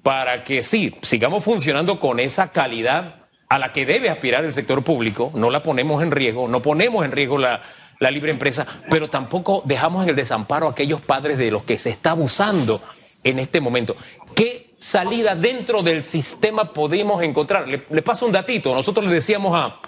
para 0.03 0.43
que 0.43 0.63
sí, 0.63 0.96
sigamos 1.01 1.43
funcionando 1.43 2.00
con 2.00 2.20
esa 2.20 2.51
calidad 2.51 3.25
a 3.50 3.58
la 3.58 3.74
que 3.74 3.88
debe 3.88 4.10
aspirar 4.12 4.46
el 4.46 4.53
sector 4.53 4.84
público, 4.84 5.31
no 5.34 5.50
la 5.50 5.63
ponemos 5.63 6.03
en 6.03 6.12
riesgo, 6.12 6.48
no 6.48 6.62
ponemos 6.62 7.03
en 7.03 7.12
riesgo 7.12 7.39
la, 7.39 7.63
libre 8.12 8.31
empresa, 8.31 8.67
pero 8.91 9.10
tampoco 9.10 9.63
dejamos 9.65 10.03
en 10.03 10.10
el 10.10 10.15
desamparo 10.15 10.67
a 10.67 10.72
aquellos 10.72 11.01
padres 11.01 11.39
de 11.39 11.50
los 11.50 11.63
que 11.63 11.79
se 11.79 11.89
está 11.89 12.12
abusando 12.12 12.81
en 13.24 13.39
este 13.39 13.60
momento. 13.60 13.96
¿Qué 14.36 14.70
salida 14.81 15.35
dentro 15.35 15.83
del 15.83 16.03
sistema 16.03 16.73
podemos 16.73 17.21
encontrar? 17.21 17.67
Le, 17.67 18.01
paso 18.01 18.25
un 18.25 18.31
datito. 18.31 18.73
Nosotros 18.73 19.05
le 19.05 19.13
decíamos 19.13 19.53
a, 19.55 19.79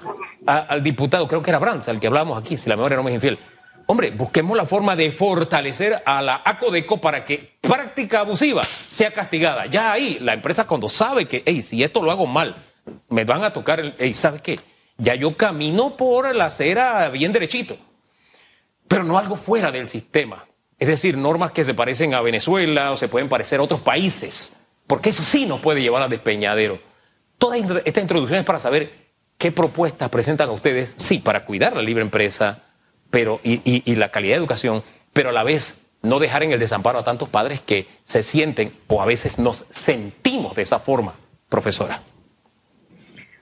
al 0.46 0.84
diputado, 0.84 1.28
creo 1.28 1.42
que 1.42 1.50
era 1.50 1.60
Brands, 1.60 1.90
al 1.90 2.00
que 2.00 2.08
hablábamos 2.08 2.40
aquí, 2.40 2.56
si 2.56 2.70
la 2.70 2.76
memoria 2.76 2.98
no 2.98 3.04
me 3.04 3.10
es 3.10 3.16
infiel. 3.16 3.40
Hombre, 3.88 4.12
busquemos 4.12 4.56
la 4.56 4.66
forma 4.66 4.96
de 4.96 5.12
fortalecer 5.12 6.02
a 6.06 6.22
la 6.22 6.42
ACODECO 6.46 7.02
para 7.02 7.26
que 7.26 7.58
práctica 7.60 8.22
abusiva 8.22 8.62
sea 8.90 9.12
castigada. 9.12 9.66
Ya 9.66 9.92
ahí, 9.92 10.20
la 10.22 10.34
empresa 10.34 10.68
cuando 10.68 10.88
sabe 10.88 11.28
que, 11.28 11.44
hey, 11.46 11.62
si 11.62 11.84
esto 11.84 12.02
lo 12.02 12.12
hago 12.12 12.26
mal, 12.26 12.64
me 13.10 13.26
van 13.26 13.44
a 13.44 13.52
tocar 13.52 13.80
el, 13.80 13.96
hey, 13.98 14.14
¿sabes 14.14 14.42
qué? 14.42 14.60
Ya 14.98 15.16
yo 15.16 15.36
camino 15.36 15.98
por 15.98 16.34
la 16.34 16.46
acera 16.46 17.10
bien 17.10 17.34
derechito, 17.34 17.78
pero 18.88 19.04
no 19.04 19.18
algo 19.18 19.36
fuera 19.36 19.72
del 19.72 19.88
sistema. 19.88 20.46
Es 20.80 20.88
decir, 20.88 21.18
normas 21.18 21.52
que 21.52 21.66
se 21.66 21.74
parecen 21.74 22.14
a 22.14 22.22
Venezuela 22.22 22.92
o 22.92 22.98
se 22.98 23.08
pueden 23.08 23.28
parecer 23.28 23.60
a 23.60 23.64
otros 23.64 23.82
países, 23.82 24.56
porque 24.94 25.10
eso 25.10 25.24
sí 25.24 25.48
nos 25.48 25.60
puede 25.60 25.82
llevar 25.82 26.04
a 26.04 26.08
despeñadero. 26.08 26.80
Toda 27.40 27.58
esta 27.58 28.00
introducción 28.00 28.42
es 28.42 28.46
para 28.46 28.60
saber 28.60 28.94
qué 29.40 29.52
propuestas 29.52 30.08
presentan 30.10 30.50
a 30.50 30.52
ustedes, 30.52 30.94
sí, 30.98 31.18
para 31.18 31.46
cuidar 31.46 31.76
la 31.76 31.82
libre 31.82 32.04
empresa 32.04 32.62
pero, 33.10 33.40
y, 33.44 33.96
la 33.96 34.12
calidad 34.12 34.36
de 34.36 34.38
educación, 34.38 34.84
pero 35.12 35.30
a 35.30 35.32
la 35.32 35.42
vez 35.44 35.78
no 36.04 36.20
dejar 36.20 36.44
en 36.44 36.52
el 36.52 36.60
desamparo 36.60 37.00
a 37.00 37.04
tantos 37.04 37.28
padres 37.28 37.60
que 37.60 37.88
se 38.04 38.22
sienten 38.22 38.72
o 38.86 39.02
a 39.02 39.08
veces 39.08 39.40
nos 39.40 39.66
sentimos 39.72 40.54
de 40.54 40.62
esa 40.62 40.78
forma, 40.78 41.16
profesora. 41.50 42.04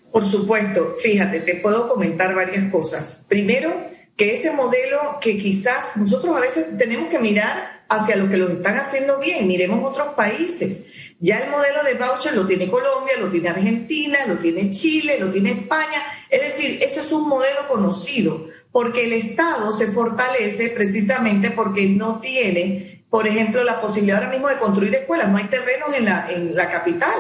Por 0.10 0.24
supuesto, 0.24 0.96
fíjate, 1.04 1.42
te 1.42 1.56
puedo 1.56 1.90
comentar 1.90 2.34
varias 2.34 2.72
cosas. 2.72 3.26
Primero, 3.28 3.74
que 4.16 4.36
ese 4.36 4.52
modelo 4.52 5.18
que 5.20 5.38
quizás 5.38 5.98
nosotros 5.98 6.38
a 6.38 6.40
veces 6.40 6.78
tenemos 6.78 7.10
que 7.10 7.20
mirar 7.20 7.84
hacia 7.90 8.16
lo 8.16 8.30
que 8.30 8.38
los 8.38 8.52
están 8.52 8.78
haciendo 8.78 9.20
bien, 9.20 9.50
miremos 9.50 9.84
otros 9.84 10.14
países. 10.16 11.01
Ya 11.24 11.38
el 11.38 11.52
modelo 11.52 11.84
de 11.84 11.94
voucher 11.94 12.34
lo 12.34 12.48
tiene 12.48 12.68
Colombia, 12.68 13.14
lo 13.20 13.30
tiene 13.30 13.50
Argentina, 13.50 14.18
lo 14.28 14.38
tiene 14.38 14.72
Chile, 14.72 15.20
lo 15.20 15.32
tiene 15.32 15.52
España. 15.52 16.02
Es 16.32 16.42
decir, 16.42 16.80
eso 16.82 17.00
es 17.00 17.12
un 17.12 17.30
modelo 17.30 17.68
conocido 17.68 18.48
porque 18.72 19.06
el 19.06 19.14
Estado 19.14 19.72
se 19.72 19.92
fortalece 19.92 20.70
precisamente 20.70 21.52
porque 21.52 21.88
no 21.90 22.20
tiene, 22.22 23.06
por 23.12 23.28
ejemplo, 23.28 23.64
la 23.64 23.80
posibilidad 23.80 24.18
ahora 24.18 24.32
mismo 24.32 24.50
de 24.50 24.58
construir 24.58 24.96
escuelas. 24.96 25.30
No 25.30 25.38
hay 25.38 25.44
terrenos 25.44 25.96
en 25.96 26.06
la, 26.06 26.28
en 26.32 26.56
la 26.56 26.72
capital, 26.72 27.14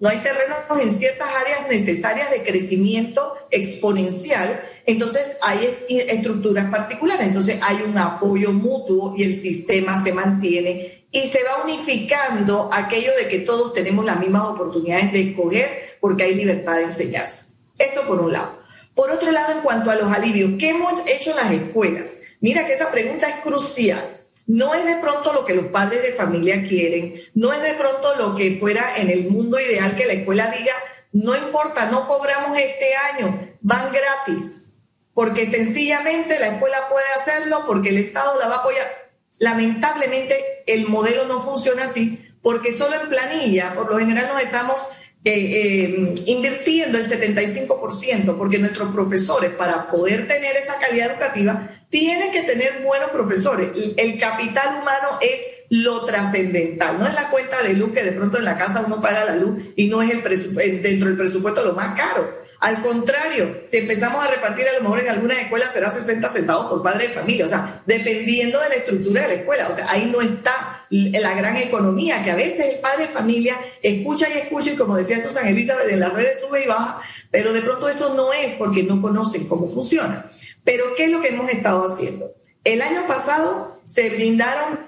no 0.00 0.08
hay 0.08 0.18
terrenos 0.18 0.58
en 0.82 0.98
ciertas 0.98 1.28
áreas 1.42 1.68
necesarias 1.70 2.32
de 2.32 2.42
crecimiento 2.42 3.32
exponencial. 3.52 4.60
Entonces 4.86 5.38
hay 5.42 5.76
estructuras 5.88 6.68
particulares, 6.68 7.28
entonces 7.28 7.60
hay 7.62 7.82
un 7.82 7.96
apoyo 7.96 8.52
mutuo 8.52 9.14
y 9.16 9.22
el 9.22 9.40
sistema 9.40 10.02
se 10.02 10.12
mantiene 10.12 11.05
y 11.16 11.30
se 11.30 11.42
va 11.44 11.64
unificando 11.64 12.68
aquello 12.70 13.10
de 13.16 13.26
que 13.28 13.38
todos 13.38 13.72
tenemos 13.72 14.04
las 14.04 14.20
mismas 14.20 14.42
oportunidades 14.42 15.12
de 15.12 15.30
escoger 15.30 15.96
porque 15.98 16.24
hay 16.24 16.34
libertad 16.34 16.76
de 16.76 16.82
enseñanza. 16.82 17.46
Eso 17.78 18.02
por 18.02 18.20
un 18.20 18.34
lado. 18.34 18.58
Por 18.94 19.10
otro 19.10 19.30
lado, 19.30 19.52
en 19.52 19.62
cuanto 19.62 19.90
a 19.90 19.94
los 19.94 20.14
alivios, 20.14 20.50
¿qué 20.58 20.70
hemos 20.70 20.92
hecho 21.08 21.34
las 21.34 21.50
escuelas? 21.52 22.16
Mira 22.40 22.66
que 22.66 22.74
esa 22.74 22.90
pregunta 22.90 23.30
es 23.30 23.36
crucial. 23.36 24.26
No 24.46 24.74
es 24.74 24.84
de 24.84 24.96
pronto 24.96 25.32
lo 25.32 25.46
que 25.46 25.54
los 25.54 25.68
padres 25.68 26.02
de 26.02 26.12
familia 26.12 26.62
quieren, 26.68 27.14
no 27.32 27.50
es 27.50 27.62
de 27.62 27.72
pronto 27.72 28.14
lo 28.16 28.36
que 28.36 28.58
fuera 28.60 28.84
en 28.98 29.08
el 29.08 29.30
mundo 29.30 29.58
ideal 29.58 29.96
que 29.96 30.04
la 30.04 30.12
escuela 30.12 30.50
diga, 30.50 30.74
no 31.12 31.34
importa, 31.34 31.90
no 31.90 32.06
cobramos 32.06 32.58
este 32.58 32.94
año, 32.94 33.56
van 33.62 33.90
gratis, 33.90 34.66
porque 35.14 35.46
sencillamente 35.46 36.38
la 36.38 36.48
escuela 36.48 36.90
puede 36.90 37.06
hacerlo, 37.18 37.64
porque 37.66 37.88
el 37.88 37.96
Estado 37.96 38.38
la 38.38 38.48
va 38.48 38.56
a 38.56 38.58
apoyar. 38.58 39.05
Lamentablemente 39.38 40.36
el 40.66 40.86
modelo 40.86 41.26
no 41.26 41.40
funciona 41.40 41.84
así, 41.84 42.22
porque 42.42 42.72
solo 42.72 42.94
en 43.00 43.08
planilla, 43.08 43.74
por 43.74 43.90
lo 43.90 43.98
general 43.98 44.28
nos 44.32 44.42
estamos 44.42 44.86
eh, 45.24 46.14
invirtiendo 46.26 46.98
el 46.98 47.08
75%, 47.08 48.38
porque 48.38 48.58
nuestros 48.58 48.94
profesores, 48.94 49.50
para 49.50 49.90
poder 49.90 50.28
tener 50.28 50.54
esa 50.56 50.78
calidad 50.78 51.10
educativa, 51.10 51.68
tienen 51.90 52.30
que 52.30 52.42
tener 52.42 52.84
buenos 52.84 53.10
profesores. 53.10 53.70
El 53.96 54.18
capital 54.18 54.80
humano 54.80 55.18
es 55.20 55.40
lo 55.70 56.04
trascendental, 56.04 57.00
no 57.00 57.06
es 57.06 57.14
la 57.14 57.28
cuenta 57.30 57.62
de 57.62 57.72
luz 57.74 57.92
que 57.92 58.04
de 58.04 58.12
pronto 58.12 58.38
en 58.38 58.44
la 58.44 58.56
casa 58.56 58.84
uno 58.86 59.00
paga 59.00 59.24
la 59.24 59.36
luz 59.36 59.64
y 59.74 59.88
no 59.88 60.00
es 60.00 60.10
el 60.10 60.82
dentro 60.82 61.08
del 61.08 61.16
presupuesto 61.16 61.64
lo 61.64 61.74
más 61.74 61.98
caro. 61.98 62.45
Al 62.66 62.82
contrario, 62.82 63.62
si 63.64 63.76
empezamos 63.76 64.24
a 64.24 64.28
repartir 64.28 64.66
a 64.66 64.72
lo 64.72 64.82
mejor 64.82 64.98
en 64.98 65.08
algunas 65.08 65.38
escuelas 65.38 65.72
será 65.72 65.88
60 65.88 66.28
centavos 66.30 66.68
por 66.68 66.82
padre 66.82 67.06
de 67.06 67.14
familia, 67.14 67.46
o 67.46 67.48
sea, 67.48 67.80
dependiendo 67.86 68.58
de 68.60 68.68
la 68.68 68.74
estructura 68.74 69.22
de 69.22 69.28
la 69.28 69.34
escuela, 69.34 69.68
o 69.68 69.72
sea, 69.72 69.88
ahí 69.88 70.10
no 70.12 70.20
está 70.20 70.84
la 70.90 71.32
gran 71.34 71.56
economía, 71.58 72.24
que 72.24 72.32
a 72.32 72.34
veces 72.34 72.74
el 72.74 72.80
padre 72.80 73.06
de 73.06 73.12
familia 73.12 73.56
escucha 73.80 74.28
y 74.28 74.38
escucha 74.38 74.72
y 74.72 74.76
como 74.76 74.96
decía 74.96 75.22
Susan 75.22 75.46
Elizabeth, 75.46 75.88
en 75.88 76.00
las 76.00 76.12
redes 76.12 76.40
sube 76.40 76.64
y 76.64 76.66
baja, 76.66 77.00
pero 77.30 77.52
de 77.52 77.60
pronto 77.60 77.88
eso 77.88 78.14
no 78.14 78.32
es 78.32 78.54
porque 78.54 78.82
no 78.82 79.00
conocen 79.00 79.46
cómo 79.46 79.68
funciona. 79.68 80.28
Pero 80.64 80.86
¿qué 80.96 81.04
es 81.04 81.12
lo 81.12 81.20
que 81.20 81.28
hemos 81.28 81.48
estado 81.48 81.86
haciendo? 81.86 82.34
El 82.64 82.82
año 82.82 83.06
pasado 83.06 83.80
se 83.86 84.10
brindaron 84.10 84.85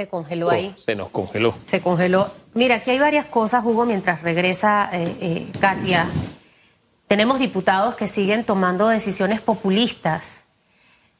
Se 0.00 0.08
congeló 0.08 0.48
ahí. 0.48 0.74
Oh, 0.74 0.80
se 0.80 0.96
nos 0.96 1.10
congeló. 1.10 1.54
Se 1.66 1.82
congeló. 1.82 2.32
Mira, 2.54 2.76
aquí 2.76 2.90
hay 2.90 2.98
varias 2.98 3.26
cosas, 3.26 3.62
Hugo, 3.62 3.84
mientras 3.84 4.22
regresa 4.22 4.88
eh, 4.94 5.14
eh, 5.20 5.46
Katia. 5.60 6.06
Tenemos 7.06 7.38
diputados 7.38 7.96
que 7.96 8.06
siguen 8.06 8.44
tomando 8.44 8.88
decisiones 8.88 9.42
populistas. 9.42 10.44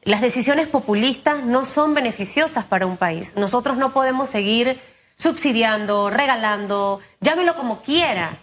Las 0.01 0.21
decisiones 0.21 0.67
populistas 0.67 1.43
no 1.43 1.63
son 1.63 1.93
beneficiosas 1.93 2.65
para 2.65 2.87
un 2.87 2.97
país. 2.97 3.35
Nosotros 3.35 3.77
no 3.77 3.93
podemos 3.93 4.29
seguir 4.29 4.79
subsidiando, 5.15 6.09
regalando, 6.09 7.01
llámelo 7.19 7.53
como 7.53 7.83
quiera. 7.83 8.39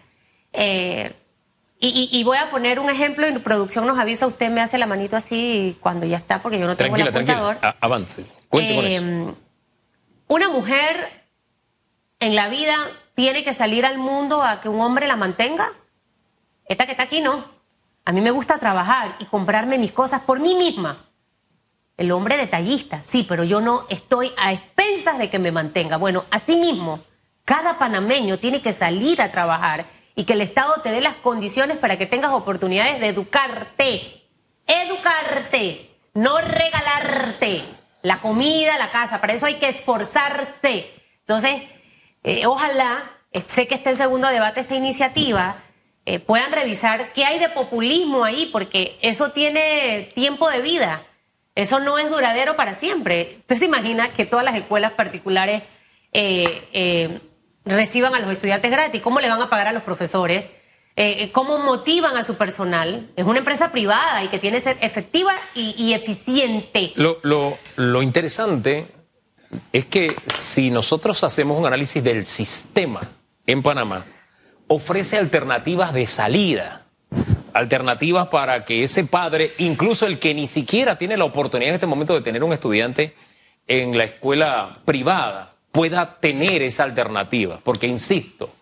Eh, 0.53 1.17
y, 1.81 2.23
voy 2.23 2.39
a 2.39 2.49
poner 2.49 2.79
un 2.79 2.91
ejemplo, 2.91 3.27
en 3.27 3.43
producción 3.43 3.89
nos 3.89 3.99
avisa, 3.99 4.29
usted 4.29 4.51
me 4.51 4.61
hace 4.61 4.79
la 4.79 4.87
manito 4.87 5.17
así 5.17 5.77
cuando 5.81 6.07
ya 6.07 6.19
está, 6.19 6.41
porque 6.41 6.61
yo 6.61 6.67
no 6.69 6.77
tengo 6.77 6.95
el 6.95 7.09
apuntador. 7.09 7.57
Tranquila, 7.57 7.77
avance. 7.81 8.25
Cuente 8.49 8.77
con 8.77 8.85
eso. 8.85 9.48
Una 10.29 10.51
mujer 10.51 11.25
en 12.21 12.35
la 12.35 12.51
vida 12.51 12.77
tiene 13.15 13.45
que 13.45 13.55
salir 13.55 13.87
al 13.87 13.97
mundo 13.97 14.43
a 14.43 14.61
que 14.61 14.69
un 14.69 14.79
hombre 14.83 15.09
la 15.09 15.17
mantenga. 15.17 15.73
Esta 16.67 16.85
que 16.85 16.93
está 16.93 17.05
aquí 17.05 17.23
no. 17.23 17.47
A 18.05 18.13
mí 18.13 18.21
me 18.21 18.31
gusta 18.31 18.59
trabajar 18.59 19.17
y 19.21 19.25
comprarme 19.25 19.79
mis 19.79 19.91
cosas 19.91 20.21
por 20.21 20.39
mí 20.39 20.55
misma. 20.55 20.99
El 21.97 22.13
hombre 22.13 22.37
detallista, 22.37 23.01
sí, 23.05 23.25
pero 23.27 23.43
yo 23.43 23.63
no 23.63 23.87
estoy 23.89 24.31
a 24.37 24.53
expensas 24.53 25.17
de 25.17 25.31
que 25.31 25.39
me 25.39 25.51
mantenga. 25.51 25.97
Bueno, 25.97 26.27
así 26.31 26.57
mismo, 26.57 27.01
cada 27.47 27.79
panameño 27.79 28.39
tiene 28.39 28.61
que 28.61 28.75
salir 28.75 29.23
a 29.23 29.33
trabajar 29.33 29.87
y 30.15 30.25
que 30.25 30.35
el 30.35 30.43
Estado 30.43 30.83
te 30.83 30.91
dé 30.91 31.01
las 31.01 31.15
condiciones 31.15 31.79
para 31.79 31.97
que 31.97 32.05
tengas 32.05 32.33
oportunidades 32.33 33.01
de 33.01 33.09
educarte. 33.09 34.29
Educarte, 34.67 35.91
no 36.13 36.37
regalarte 36.39 37.78
la 38.03 38.21
comida, 38.21 38.79
la 38.79 38.91
casa, 38.91 39.21
para 39.21 39.33
eso 39.33 39.47
hay 39.47 39.55
que 39.55 39.69
esforzarse. 39.69 40.91
Entonces, 41.21 41.63
eh, 42.25 42.47
ojalá, 42.47 43.11
eh, 43.33 43.43
sé 43.47 43.67
que 43.67 43.75
está 43.75 43.91
en 43.91 43.97
segundo 43.97 44.29
debate 44.29 44.61
esta 44.61 44.75
iniciativa, 44.75 45.63
eh, 46.07 46.19
puedan 46.19 46.53
revisar 46.53 47.13
qué 47.13 47.25
hay 47.25 47.39
de 47.39 47.49
populismo 47.49 48.25
ahí, 48.25 48.49
porque 48.53 48.99
eso 49.03 49.33
tiene 49.33 50.11
tiempo 50.15 50.49
de 50.49 50.61
vida. 50.61 51.03
Eso 51.55 51.81
no 51.81 51.99
es 51.99 52.09
duradero 52.09 52.57
para 52.57 52.77
siempre. 52.77 53.37
¿Usted 53.41 53.57
se 53.57 53.65
imagina 53.65 54.09
que 54.13 54.25
todas 54.25 54.45
las 54.45 54.55
escuelas 54.55 54.93
particulares 54.93 55.65
reciban 57.65 58.15
a 58.15 58.21
los 58.21 58.31
estudiantes 58.33 58.71
gratis? 58.71 59.03
¿Cómo 59.03 59.19
le 59.21 59.29
van 59.29 59.43
a 59.43 59.51
pagar 59.51 59.67
a 59.67 59.73
los 59.73 59.83
profesores? 59.83 60.47
Eh, 61.01 61.23
eh, 61.23 61.31
cómo 61.31 61.59
motivan 61.59 62.17
a 62.17 62.25
su 62.25 62.35
personal. 62.35 63.09
Es 63.15 63.25
una 63.25 63.39
empresa 63.39 63.71
privada 63.71 64.25
y 64.25 64.29
que 64.29 64.41
tiene 64.41 64.57
que 64.57 64.65
ser 64.65 64.79
efectiva 64.81 65.31
y, 65.55 65.93
eficiente. 65.93 66.93
Lo, 66.97 67.21
lo, 67.77 68.03
interesante 68.03 68.89
es 69.73 69.87
que 69.87 70.17
si 70.35 70.73
nosotros 70.73 71.23
hacemos 71.23 71.57
un 71.57 71.67
análisis 71.67 72.03
del 72.03 72.25
sistema 72.25 73.13
en 73.47 73.63
Panamá, 73.63 74.07
ofrece 74.67 75.17
alternativas 75.17 75.93
de 75.93 76.09
salida, 76.09 76.87
alternativas 77.53 78.27
para 78.27 78.65
que 78.65 78.83
ese 78.83 79.05
padre, 79.05 79.53
incluso 79.59 80.05
el 80.05 80.19
que 80.19 80.35
ni 80.35 80.49
siquiera 80.49 80.99
tiene 80.99 81.17
la 81.17 81.27
oportunidad 81.27 81.69
en 81.69 81.75
este 81.75 81.87
momento 81.87 82.15
de 82.15 82.23
tener 82.23 82.43
un 82.43 82.53
estudiante 82.53 83.15
en 83.69 83.97
la 83.97 84.03
escuela 84.03 84.81
privada, 84.85 85.51
pueda 85.71 86.19
tener 86.19 86.61
esa 86.63 86.83
alternativa. 86.83 87.61
Porque, 87.63 87.87
insisto, 87.87 88.53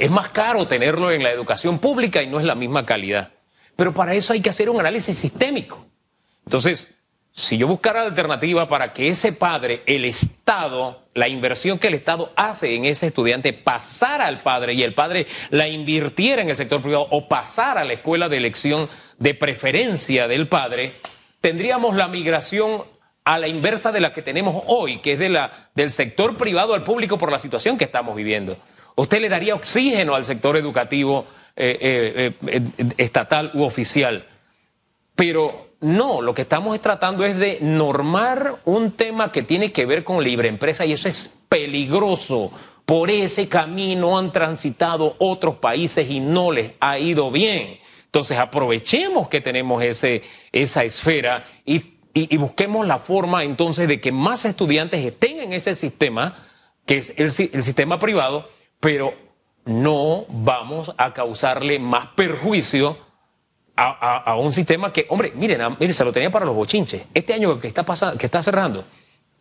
es 0.00 0.10
más 0.10 0.30
caro 0.30 0.66
tenerlo 0.66 1.10
en 1.10 1.22
la 1.22 1.30
educación 1.30 1.78
pública 1.78 2.22
y 2.22 2.26
no 2.26 2.40
es 2.40 2.46
la 2.46 2.54
misma 2.54 2.86
calidad. 2.86 3.32
Pero 3.76 3.92
para 3.92 4.14
eso 4.14 4.32
hay 4.32 4.40
que 4.40 4.48
hacer 4.48 4.70
un 4.70 4.80
análisis 4.80 5.18
sistémico. 5.18 5.86
Entonces, 6.46 6.88
si 7.32 7.58
yo 7.58 7.68
buscara 7.68 8.02
alternativa 8.02 8.66
para 8.66 8.94
que 8.94 9.08
ese 9.08 9.34
padre, 9.34 9.82
el 9.84 10.06
Estado, 10.06 11.04
la 11.12 11.28
inversión 11.28 11.78
que 11.78 11.88
el 11.88 11.94
Estado 11.94 12.32
hace 12.34 12.74
en 12.74 12.86
ese 12.86 13.08
estudiante 13.08 13.52
pasara 13.52 14.26
al 14.26 14.38
padre 14.38 14.72
y 14.72 14.82
el 14.82 14.94
padre 14.94 15.26
la 15.50 15.68
invirtiera 15.68 16.40
en 16.40 16.48
el 16.48 16.56
sector 16.56 16.80
privado 16.80 17.06
o 17.10 17.28
pasara 17.28 17.82
a 17.82 17.84
la 17.84 17.92
escuela 17.92 18.30
de 18.30 18.38
elección 18.38 18.88
de 19.18 19.34
preferencia 19.34 20.28
del 20.28 20.48
padre, 20.48 20.94
tendríamos 21.42 21.94
la 21.94 22.08
migración 22.08 22.84
a 23.24 23.38
la 23.38 23.48
inversa 23.48 23.92
de 23.92 24.00
la 24.00 24.14
que 24.14 24.22
tenemos 24.22 24.64
hoy, 24.66 25.00
que 25.00 25.12
es 25.12 25.18
de 25.18 25.28
la, 25.28 25.68
del 25.74 25.90
sector 25.90 26.38
privado 26.38 26.72
al 26.72 26.84
público 26.84 27.18
por 27.18 27.30
la 27.30 27.38
situación 27.38 27.76
que 27.76 27.84
estamos 27.84 28.16
viviendo. 28.16 28.56
¿Usted 29.00 29.22
le 29.22 29.30
daría 29.30 29.54
oxígeno 29.54 30.14
al 30.14 30.26
sector 30.26 30.58
educativo 30.58 31.24
eh, 31.56 32.34
eh, 32.46 32.92
estatal 32.98 33.50
u 33.54 33.62
oficial? 33.62 34.26
Pero 35.14 35.70
no, 35.80 36.20
lo 36.20 36.34
que 36.34 36.42
estamos 36.42 36.78
tratando 36.82 37.24
es 37.24 37.38
de 37.38 37.60
normar 37.62 38.60
un 38.66 38.92
tema 38.92 39.32
que 39.32 39.42
tiene 39.42 39.72
que 39.72 39.86
ver 39.86 40.04
con 40.04 40.22
libre 40.22 40.50
empresa 40.50 40.84
y 40.84 40.92
eso 40.92 41.08
es 41.08 41.34
peligroso. 41.48 42.50
Por 42.84 43.08
ese 43.08 43.48
camino 43.48 44.18
han 44.18 44.32
transitado 44.32 45.16
otros 45.18 45.56
países 45.56 46.10
y 46.10 46.20
no 46.20 46.52
les 46.52 46.72
ha 46.80 46.98
ido 46.98 47.30
bien. 47.30 47.78
Entonces 48.04 48.36
aprovechemos 48.36 49.30
que 49.30 49.40
tenemos 49.40 49.82
ese, 49.82 50.22
esa 50.52 50.84
esfera 50.84 51.46
y, 51.64 51.96
busquemos 52.36 52.86
la 52.86 52.98
forma 52.98 53.44
entonces 53.44 53.88
de 53.88 53.98
que 53.98 54.12
más 54.12 54.44
estudiantes 54.44 55.02
estén 55.02 55.40
en 55.40 55.54
ese 55.54 55.74
sistema, 55.74 56.36
que 56.84 56.98
es 56.98 57.14
el 57.16 57.30
sistema 57.62 57.98
privado, 57.98 58.46
pero 58.80 59.14
no 59.64 60.24
vamos 60.28 60.92
a 60.96 61.12
causarle 61.14 61.78
más 61.78 62.08
perjuicio 62.16 62.96
a, 63.76 64.36
un 64.36 64.52
sistema 64.52 64.92
que, 64.92 65.06
hombre, 65.08 65.32
miren, 65.34 65.60
miren, 65.78 65.94
se 65.94 66.04
lo 66.04 66.12
tenía 66.12 66.30
para 66.30 66.44
los 66.44 66.54
bochinches. 66.54 67.02
Este 67.14 67.32
año 67.32 67.58
que 67.58 67.68
está, 67.68 67.82
pasando, 67.82 68.18
que 68.18 68.26
está 68.26 68.42
cerrando, 68.42 68.84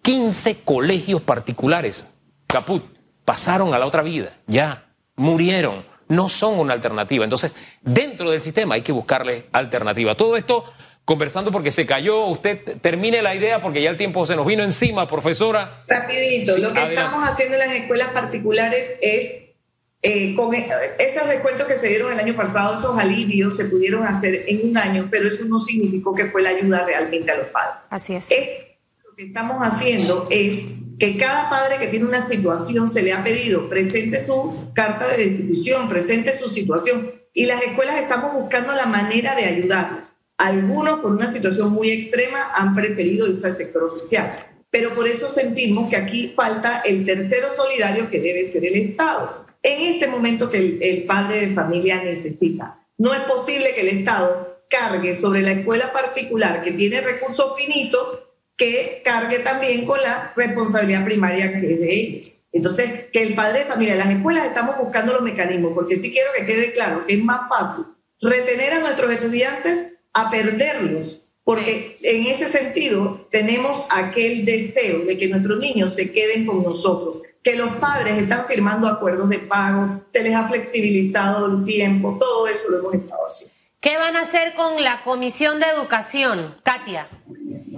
15 0.01 0.61
colegios 0.61 1.21
particulares, 1.21 2.07
caput, 2.47 2.83
pasaron 3.25 3.73
a 3.73 3.79
la 3.79 3.85
otra 3.85 4.01
vida, 4.01 4.37
ya, 4.47 4.85
murieron 5.17 5.83
no 6.09 6.27
son 6.27 6.59
una 6.59 6.73
alternativa. 6.73 7.23
Entonces, 7.23 7.55
dentro 7.81 8.29
del 8.31 8.41
sistema 8.41 8.75
hay 8.75 8.81
que 8.81 8.91
buscarle 8.91 9.45
alternativa. 9.53 10.15
Todo 10.15 10.35
esto 10.35 10.65
conversando 11.09 11.51
porque 11.51 11.71
se 11.71 11.87
cayó. 11.87 12.27
Usted 12.27 12.77
termine 12.81 13.23
la 13.23 13.33
idea 13.33 13.59
porque 13.59 13.81
ya 13.81 13.89
el 13.89 13.97
tiempo 13.97 14.27
se 14.27 14.35
nos 14.35 14.45
vino 14.45 14.63
encima, 14.63 15.07
profesora. 15.07 15.83
Rapidito, 15.87 16.55
lo 16.59 16.71
que 16.71 16.83
estamos 16.83 17.27
haciendo 17.27 17.55
en 17.55 17.61
las 17.61 17.71
escuelas 17.71 18.09
particulares 18.09 18.95
es, 19.01 19.45
eh, 20.03 20.35
con 20.35 20.53
e, 20.53 20.69
esos 20.99 21.27
descuentos 21.27 21.65
que 21.65 21.77
se 21.77 21.87
dieron 21.87 22.13
el 22.13 22.19
año 22.19 22.35
pasado, 22.35 22.75
esos 22.75 22.95
alivios 22.99 23.57
se 23.57 23.65
pudieron 23.65 24.05
hacer 24.05 24.45
en 24.49 24.69
un 24.69 24.77
año, 24.77 25.07
pero 25.09 25.27
eso 25.27 25.45
no 25.45 25.57
significó 25.57 26.13
que 26.13 26.29
fue 26.29 26.43
la 26.43 26.51
ayuda 26.51 26.85
realmente 26.85 27.31
a 27.31 27.37
los 27.37 27.47
padres. 27.47 27.87
Así 27.89 28.13
es. 28.13 28.29
lo 29.03 29.15
que 29.15 29.23
estamos 29.23 29.65
haciendo 29.65 30.27
es 30.29 30.61
que 30.99 31.17
cada 31.17 31.49
padre 31.49 31.77
que 31.79 31.87
tiene 31.87 32.05
una 32.05 32.21
situación 32.21 32.87
se 32.87 33.01
le 33.01 33.13
ha 33.13 33.23
pedido, 33.23 33.67
presente 33.67 34.23
su 34.23 34.71
carta 34.75 35.07
de 35.07 35.25
distribución, 35.25 35.89
presente 35.89 36.37
su 36.37 36.47
situación. 36.47 37.11
Y 37.33 37.47
las 37.47 37.63
escuelas 37.63 37.97
estamos 37.97 38.35
buscando 38.35 38.75
la 38.75 38.85
manera 38.85 39.33
de 39.33 39.45
ayudarlos. 39.45 40.13
Algunos, 40.39 41.01
por 41.01 41.11
una 41.11 41.27
situación 41.27 41.73
muy 41.73 41.91
extrema, 41.91 42.53
han 42.55 42.73
preferido 42.73 43.27
irse 43.27 43.45
al 43.45 43.57
sector 43.57 43.83
oficial. 43.83 44.47
Pero 44.71 44.95
por 44.95 45.05
eso 45.05 45.27
sentimos 45.27 45.89
que 45.89 45.97
aquí 45.97 46.33
falta 46.33 46.81
el 46.85 47.05
tercero 47.05 47.51
solidario 47.51 48.09
que 48.09 48.21
debe 48.21 48.49
ser 48.49 48.65
el 48.65 48.75
Estado. 48.75 49.45
En 49.61 49.93
este 49.93 50.07
momento 50.07 50.49
que 50.49 50.57
el, 50.57 50.79
el 50.81 51.03
padre 51.03 51.45
de 51.45 51.53
familia 51.53 52.01
necesita. 52.03 52.87
No 52.97 53.13
es 53.13 53.19
posible 53.21 53.73
que 53.75 53.81
el 53.81 53.99
Estado 53.99 54.63
cargue 54.69 55.13
sobre 55.13 55.41
la 55.41 55.51
escuela 55.51 55.91
particular 55.91 56.63
que 56.63 56.71
tiene 56.71 57.01
recursos 57.01 57.57
finitos 57.57 58.19
que 58.55 59.01
cargue 59.03 59.39
también 59.39 59.85
con 59.85 60.01
la 60.01 60.31
responsabilidad 60.37 61.03
primaria 61.03 61.51
que 61.51 61.69
es 61.69 61.79
de 61.81 61.93
ellos. 61.93 62.31
Entonces, 62.53 63.09
que 63.11 63.23
el 63.23 63.35
padre 63.35 63.59
de 63.59 63.65
familia, 63.65 63.95
las 63.95 64.09
escuelas 64.09 64.45
estamos 64.45 64.77
buscando 64.77 65.11
los 65.11 65.21
mecanismos, 65.21 65.73
porque 65.75 65.97
sí 65.97 66.13
quiero 66.13 66.29
que 66.37 66.45
quede 66.45 66.71
claro 66.71 67.05
que 67.05 67.15
es 67.15 67.23
más 67.23 67.41
fácil 67.49 67.85
retener 68.21 68.73
a 68.73 68.79
nuestros 68.79 69.11
estudiantes 69.11 69.98
a 70.13 70.29
perderlos, 70.29 71.33
porque 71.43 71.95
en 72.03 72.27
ese 72.27 72.47
sentido 72.47 73.27
tenemos 73.31 73.87
aquel 73.91 74.45
deseo 74.45 75.05
de 75.05 75.17
que 75.17 75.27
nuestros 75.27 75.59
niños 75.59 75.95
se 75.95 76.11
queden 76.11 76.45
con 76.45 76.63
nosotros, 76.63 77.23
que 77.43 77.55
los 77.55 77.69
padres 77.77 78.17
están 78.17 78.45
firmando 78.47 78.87
acuerdos 78.87 79.29
de 79.29 79.39
pago, 79.39 80.01
se 80.11 80.23
les 80.23 80.35
ha 80.35 80.47
flexibilizado 80.47 81.45
el 81.45 81.65
tiempo, 81.65 82.17
todo 82.19 82.47
eso 82.47 82.69
lo 82.69 82.79
hemos 82.79 82.93
estado 82.95 83.21
haciendo. 83.25 83.59
¿Qué 83.79 83.97
van 83.97 84.17
a 84.17 84.21
hacer 84.21 84.55
con 84.55 84.83
la 84.83 85.03
Comisión 85.03 85.59
de 85.59 85.67
Educación, 85.67 86.57
Katia? 86.63 87.07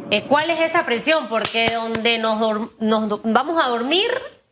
Eh, 0.10 0.24
¿Cuál 0.28 0.50
es 0.50 0.60
esa 0.60 0.84
presión? 0.84 1.30
Porque 1.30 1.70
donde 1.74 2.18
nos, 2.18 2.40
nos, 2.80 3.22
vamos 3.24 3.64
a 3.64 3.70
dormir, 3.70 4.10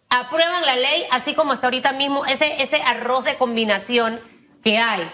aprueban 0.10 0.64
la 0.66 0.76
ley, 0.76 1.04
así 1.12 1.34
como 1.34 1.54
está 1.54 1.68
ahorita 1.68 1.94
mismo, 1.94 2.26
ese, 2.26 2.62
ese 2.62 2.78
arroz 2.84 3.26
de 3.26 3.36
combinación 3.36 4.20
que 4.64 4.78
hay. 4.78 5.12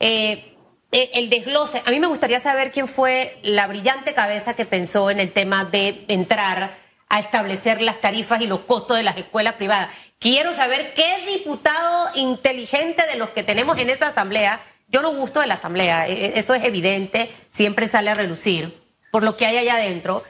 Eh, 0.00 0.55
el 0.96 1.30
desglose, 1.30 1.82
a 1.84 1.90
mí 1.90 2.00
me 2.00 2.06
gustaría 2.06 2.40
saber 2.40 2.72
quién 2.72 2.88
fue 2.88 3.38
la 3.42 3.66
brillante 3.66 4.14
cabeza 4.14 4.54
que 4.54 4.64
pensó 4.64 5.10
en 5.10 5.20
el 5.20 5.32
tema 5.32 5.64
de 5.64 6.04
entrar 6.08 6.78
a 7.08 7.20
establecer 7.20 7.82
las 7.82 8.00
tarifas 8.00 8.40
y 8.40 8.46
los 8.46 8.60
costos 8.60 8.96
de 8.96 9.02
las 9.02 9.16
escuelas 9.16 9.54
privadas. 9.54 9.90
Quiero 10.18 10.54
saber 10.54 10.94
qué 10.94 11.24
diputado 11.26 12.08
inteligente 12.14 13.06
de 13.06 13.16
los 13.16 13.30
que 13.30 13.42
tenemos 13.42 13.76
en 13.78 13.90
esta 13.90 14.08
asamblea, 14.08 14.60
yo 14.88 15.02
no 15.02 15.12
gusto 15.12 15.40
de 15.40 15.46
la 15.46 15.54
asamblea, 15.54 16.06
eso 16.06 16.54
es 16.54 16.64
evidente, 16.64 17.30
siempre 17.50 17.88
sale 17.88 18.10
a 18.10 18.14
relucir 18.14 18.86
por 19.10 19.22
lo 19.22 19.36
que 19.36 19.46
hay 19.46 19.58
allá 19.58 19.74
adentro. 19.76 20.24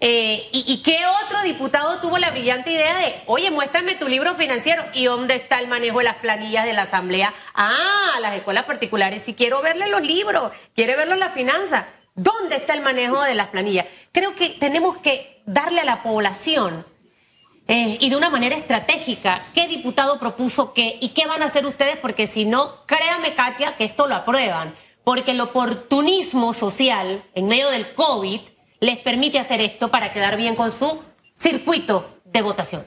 Eh, 0.00 0.48
y, 0.52 0.80
qué 0.84 1.00
otro 1.24 1.42
diputado 1.42 1.98
tuvo 2.00 2.18
la 2.18 2.30
brillante 2.30 2.70
idea 2.70 2.96
de, 2.98 3.20
oye, 3.26 3.50
muéstrame 3.50 3.96
tu 3.96 4.06
libro 4.06 4.36
financiero 4.36 4.84
y 4.94 5.06
dónde 5.06 5.34
está 5.34 5.58
el 5.58 5.66
manejo 5.66 5.98
de 5.98 6.04
las 6.04 6.18
planillas 6.18 6.64
de 6.64 6.72
la 6.72 6.82
asamblea? 6.82 7.34
Ah, 7.52 8.12
las 8.20 8.36
escuelas 8.36 8.64
particulares, 8.64 9.22
si 9.24 9.34
quiero 9.34 9.60
verle 9.60 9.88
los 9.88 10.02
libros, 10.02 10.52
quiere 10.76 10.94
verlo 10.94 11.16
la 11.16 11.30
finanza, 11.30 11.88
¿dónde 12.14 12.56
está 12.56 12.74
el 12.74 12.82
manejo 12.82 13.22
de 13.22 13.34
las 13.34 13.48
planillas? 13.48 13.86
Creo 14.12 14.36
que 14.36 14.50
tenemos 14.50 14.98
que 14.98 15.42
darle 15.46 15.80
a 15.80 15.84
la 15.84 16.04
población 16.04 16.86
eh, 17.66 17.98
y 17.98 18.08
de 18.08 18.16
una 18.16 18.30
manera 18.30 18.54
estratégica 18.54 19.46
qué 19.52 19.66
diputado 19.66 20.20
propuso 20.20 20.74
qué 20.74 20.96
y 21.00 21.08
qué 21.08 21.26
van 21.26 21.42
a 21.42 21.46
hacer 21.46 21.66
ustedes, 21.66 21.96
porque 21.96 22.28
si 22.28 22.44
no, 22.44 22.86
créame, 22.86 23.34
Katia, 23.34 23.76
que 23.76 23.84
esto 23.84 24.06
lo 24.06 24.14
aprueban 24.14 24.76
porque 25.02 25.30
el 25.30 25.40
oportunismo 25.40 26.52
social 26.52 27.24
en 27.34 27.48
medio 27.48 27.70
del 27.70 27.94
COVID 27.94 28.40
les 28.80 28.98
permite 28.98 29.38
hacer 29.38 29.60
esto 29.60 29.90
para 29.90 30.12
quedar 30.12 30.36
bien 30.36 30.54
con 30.54 30.70
su 30.70 31.02
circuito 31.34 32.20
de 32.24 32.42
votación. 32.42 32.84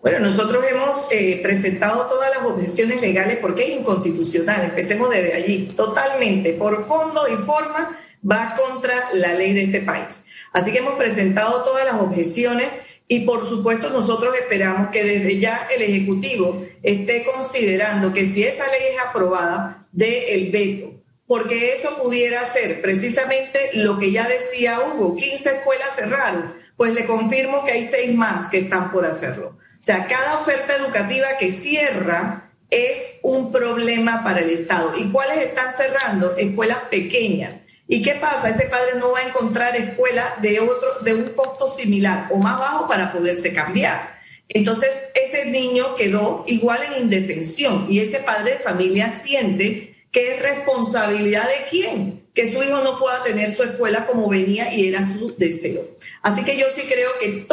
Bueno, 0.00 0.20
nosotros 0.20 0.62
hemos 0.70 1.10
eh, 1.12 1.40
presentado 1.42 2.06
todas 2.06 2.28
las 2.36 2.44
objeciones 2.44 3.00
legales 3.00 3.38
porque 3.40 3.62
es 3.62 3.78
inconstitucional. 3.80 4.62
Empecemos 4.64 5.08
desde 5.08 5.32
allí. 5.32 5.68
Totalmente, 5.68 6.52
por 6.52 6.86
fondo 6.86 7.26
y 7.26 7.36
forma, 7.36 7.98
va 8.30 8.54
contra 8.54 8.94
la 9.14 9.32
ley 9.32 9.54
de 9.54 9.62
este 9.64 9.80
país. 9.80 10.24
Así 10.52 10.72
que 10.72 10.78
hemos 10.78 10.94
presentado 10.94 11.64
todas 11.64 11.86
las 11.86 12.00
objeciones 12.02 12.76
y 13.08 13.20
por 13.20 13.46
supuesto 13.46 13.88
nosotros 13.90 14.34
esperamos 14.36 14.90
que 14.90 15.04
desde 15.04 15.38
ya 15.38 15.68
el 15.74 15.82
Ejecutivo 15.82 16.66
esté 16.82 17.24
considerando 17.24 18.12
que 18.12 18.26
si 18.26 18.44
esa 18.44 18.64
ley 18.66 18.94
es 18.94 19.00
aprobada, 19.06 19.86
dé 19.92 20.34
el 20.34 20.50
veto 20.50 21.03
porque 21.26 21.72
eso 21.72 22.02
pudiera 22.02 22.44
ser 22.44 22.82
precisamente 22.82 23.58
lo 23.74 23.98
que 23.98 24.12
ya 24.12 24.28
decía 24.28 24.80
Hugo, 24.80 25.16
15 25.16 25.48
escuelas 25.48 25.90
cerraron, 25.96 26.54
pues 26.76 26.92
le 26.94 27.06
confirmo 27.06 27.64
que 27.64 27.72
hay 27.72 27.84
seis 27.84 28.14
más 28.14 28.50
que 28.50 28.58
están 28.58 28.92
por 28.92 29.06
hacerlo. 29.06 29.56
O 29.58 29.84
sea, 29.86 30.06
cada 30.06 30.40
oferta 30.40 30.74
educativa 30.76 31.26
que 31.38 31.52
cierra 31.52 32.50
es 32.70 33.18
un 33.22 33.52
problema 33.52 34.24
para 34.24 34.40
el 34.40 34.50
Estado. 34.50 34.94
¿Y 34.96 35.10
cuáles 35.10 35.38
están 35.38 35.74
cerrando? 35.76 36.36
Escuelas 36.36 36.78
pequeñas. 36.90 37.54
¿Y 37.86 38.02
qué 38.02 38.14
pasa? 38.14 38.48
Ese 38.48 38.68
padre 38.68 38.98
no 38.98 39.12
va 39.12 39.20
a 39.20 39.28
encontrar 39.28 39.76
escuela 39.76 40.36
de 40.40 40.60
otro, 40.60 41.00
de 41.00 41.14
un 41.14 41.24
costo 41.30 41.68
similar 41.68 42.28
o 42.30 42.38
más 42.38 42.58
bajo 42.58 42.88
para 42.88 43.12
poderse 43.12 43.52
cambiar. 43.52 44.20
Entonces, 44.48 44.90
ese 45.14 45.50
niño 45.50 45.94
quedó 45.96 46.44
igual 46.46 46.78
en 46.82 47.04
indefensión 47.04 47.86
y 47.88 48.00
ese 48.00 48.20
padre 48.20 48.52
de 48.52 48.58
familia 48.58 49.20
siente 49.22 49.93
que 50.14 50.32
es 50.32 50.42
responsabilidad 50.42 51.42
de 51.42 51.68
quién, 51.70 52.28
que 52.32 52.50
su 52.50 52.62
hijo 52.62 52.84
no 52.84 53.00
pueda 53.00 53.24
tener 53.24 53.50
su 53.50 53.64
escuela 53.64 54.06
como 54.06 54.28
venía 54.28 54.72
y 54.72 54.86
era 54.86 55.04
su 55.04 55.34
deseo. 55.36 55.82
Así 56.22 56.44
que 56.44 56.56
yo 56.56 56.66
sí 56.72 56.82
creo 56.88 57.10
que 57.20 57.44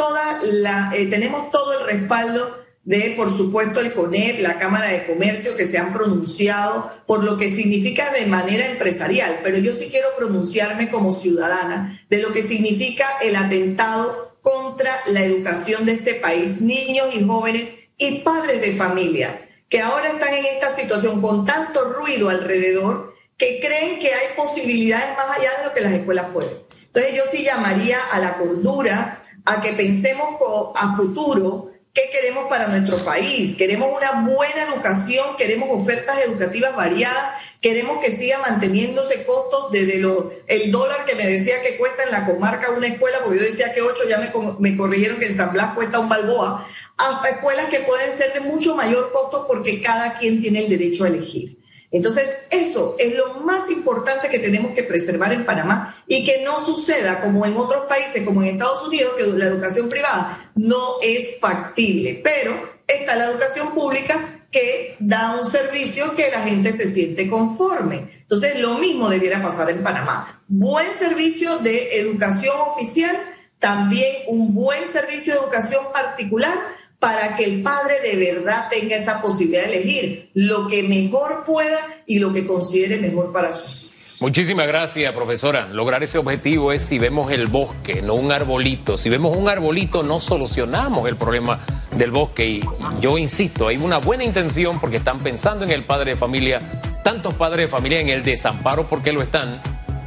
eh, 0.94 1.06
tenemos 1.10 1.50
todo 1.50 1.80
el 1.80 1.86
respaldo 1.86 2.62
de, 2.84 3.14
por 3.16 3.36
supuesto, 3.36 3.80
el 3.80 3.92
CONEP, 3.92 4.40
la 4.40 4.60
Cámara 4.60 4.90
de 4.90 5.06
Comercio, 5.06 5.56
que 5.56 5.66
se 5.66 5.76
han 5.76 5.92
pronunciado 5.92 6.88
por 7.04 7.24
lo 7.24 7.36
que 7.36 7.50
significa 7.50 8.12
de 8.12 8.26
manera 8.26 8.66
empresarial, 8.66 9.40
pero 9.42 9.58
yo 9.58 9.74
sí 9.74 9.88
quiero 9.90 10.08
pronunciarme 10.16 10.88
como 10.88 11.12
ciudadana 11.14 12.00
de 12.08 12.18
lo 12.18 12.32
que 12.32 12.44
significa 12.44 13.08
el 13.22 13.34
atentado 13.34 14.38
contra 14.40 14.92
la 15.06 15.24
educación 15.24 15.84
de 15.84 15.92
este 15.92 16.14
país, 16.14 16.60
niños 16.60 17.08
y 17.12 17.24
jóvenes 17.24 17.70
y 17.98 18.20
padres 18.20 18.60
de 18.60 18.72
familia 18.72 19.48
que 19.72 19.80
ahora 19.80 20.10
están 20.10 20.34
en 20.34 20.44
esta 20.44 20.76
situación 20.76 21.22
con 21.22 21.46
tanto 21.46 21.94
ruido 21.94 22.28
alrededor 22.28 23.14
que 23.38 23.58
creen 23.58 23.98
que 23.98 24.12
hay 24.12 24.36
posibilidades 24.36 25.16
más 25.16 25.34
allá 25.34 25.48
de 25.56 25.64
lo 25.64 25.72
que 25.72 25.80
las 25.80 25.92
escuelas 25.92 26.26
pueden. 26.30 26.52
Entonces 26.88 27.14
yo 27.14 27.22
sí 27.30 27.42
llamaría 27.42 27.96
a 28.12 28.18
la 28.18 28.34
cordura, 28.34 29.22
a 29.46 29.62
que 29.62 29.72
pensemos 29.72 30.36
a 30.76 30.94
futuro 30.94 31.72
¿Qué 31.94 32.08
queremos 32.10 32.48
para 32.48 32.68
nuestro 32.68 32.96
país? 33.04 33.54
Queremos 33.54 33.90
una 33.94 34.22
buena 34.22 34.62
educación, 34.62 35.36
queremos 35.36 35.68
ofertas 35.70 36.24
educativas 36.24 36.74
variadas, 36.74 37.34
queremos 37.60 37.98
que 37.98 38.10
siga 38.10 38.38
manteniéndose 38.38 39.26
costos 39.26 39.70
desde 39.72 39.98
el 40.46 40.72
dólar 40.72 41.04
que 41.04 41.14
me 41.16 41.26
decía 41.26 41.60
que 41.62 41.76
cuesta 41.76 42.04
en 42.04 42.12
la 42.12 42.24
comarca 42.24 42.70
una 42.70 42.86
escuela, 42.86 43.18
porque 43.22 43.40
yo 43.40 43.44
decía 43.44 43.74
que 43.74 43.82
ocho, 43.82 44.08
ya 44.08 44.16
me, 44.16 44.32
me 44.58 44.74
corrigieron 44.74 45.18
que 45.18 45.26
en 45.26 45.36
San 45.36 45.52
Blas 45.52 45.74
cuesta 45.74 45.98
un 45.98 46.08
balboa, 46.08 46.66
hasta 47.02 47.30
escuelas 47.30 47.66
que 47.66 47.80
pueden 47.80 48.16
ser 48.16 48.32
de 48.32 48.40
mucho 48.40 48.76
mayor 48.76 49.10
costo 49.12 49.46
porque 49.46 49.82
cada 49.82 50.18
quien 50.18 50.40
tiene 50.40 50.60
el 50.64 50.70
derecho 50.70 51.04
a 51.04 51.08
elegir. 51.08 51.58
Entonces, 51.90 52.46
eso 52.50 52.96
es 52.98 53.14
lo 53.14 53.34
más 53.40 53.70
importante 53.70 54.30
que 54.30 54.38
tenemos 54.38 54.72
que 54.72 54.82
preservar 54.82 55.32
en 55.32 55.44
Panamá 55.44 56.02
y 56.06 56.24
que 56.24 56.42
no 56.42 56.58
suceda 56.58 57.20
como 57.20 57.44
en 57.44 57.56
otros 57.56 57.84
países, 57.86 58.22
como 58.22 58.40
en 58.40 58.48
Estados 58.48 58.86
Unidos, 58.86 59.12
que 59.18 59.26
la 59.26 59.44
educación 59.44 59.90
privada 59.90 60.52
no 60.54 60.96
es 61.02 61.38
factible, 61.38 62.20
pero 62.24 62.80
está 62.86 63.14
la 63.16 63.26
educación 63.26 63.74
pública 63.74 64.46
que 64.50 64.96
da 65.00 65.36
un 65.38 65.44
servicio 65.44 66.14
que 66.14 66.30
la 66.30 66.40
gente 66.40 66.72
se 66.72 66.88
siente 66.88 67.28
conforme. 67.28 68.08
Entonces, 68.20 68.58
lo 68.60 68.78
mismo 68.78 69.10
debiera 69.10 69.42
pasar 69.42 69.68
en 69.68 69.82
Panamá. 69.82 70.42
Buen 70.48 70.86
servicio 70.98 71.58
de 71.58 71.98
educación 72.00 72.54
oficial, 72.70 73.16
también 73.58 74.08
un 74.28 74.54
buen 74.54 74.90
servicio 74.90 75.34
de 75.34 75.40
educación 75.40 75.84
particular 75.92 76.54
para 77.02 77.34
que 77.34 77.42
el 77.42 77.62
padre 77.64 77.94
de 78.00 78.14
verdad 78.14 78.68
tenga 78.70 78.94
esa 78.94 79.20
posibilidad 79.20 79.64
de 79.64 79.74
elegir 79.74 80.30
lo 80.34 80.68
que 80.68 80.84
mejor 80.84 81.42
pueda 81.44 81.76
y 82.06 82.20
lo 82.20 82.32
que 82.32 82.46
considere 82.46 82.98
mejor 82.98 83.32
para 83.32 83.52
sus 83.52 83.86
hijos. 83.86 84.22
Muchísimas 84.22 84.68
gracias, 84.68 85.12
profesora. 85.12 85.66
Lograr 85.66 86.04
ese 86.04 86.18
objetivo 86.18 86.70
es 86.70 86.84
si 86.84 87.00
vemos 87.00 87.32
el 87.32 87.48
bosque, 87.48 88.02
no 88.02 88.14
un 88.14 88.30
arbolito. 88.30 88.96
Si 88.96 89.10
vemos 89.10 89.36
un 89.36 89.48
arbolito, 89.48 90.04
no 90.04 90.20
solucionamos 90.20 91.08
el 91.08 91.16
problema 91.16 91.58
del 91.90 92.12
bosque. 92.12 92.46
Y 92.46 92.60
yo 93.00 93.18
insisto, 93.18 93.66
hay 93.66 93.78
una 93.78 93.98
buena 93.98 94.22
intención 94.22 94.78
porque 94.78 94.98
están 94.98 95.18
pensando 95.24 95.64
en 95.64 95.72
el 95.72 95.82
padre 95.82 96.12
de 96.12 96.16
familia, 96.16 96.62
tantos 97.02 97.34
padres 97.34 97.66
de 97.66 97.68
familia 97.68 97.98
en 97.98 98.10
el 98.10 98.22
desamparo 98.22 98.86
porque 98.86 99.12
lo 99.12 99.22
están. 99.22 99.60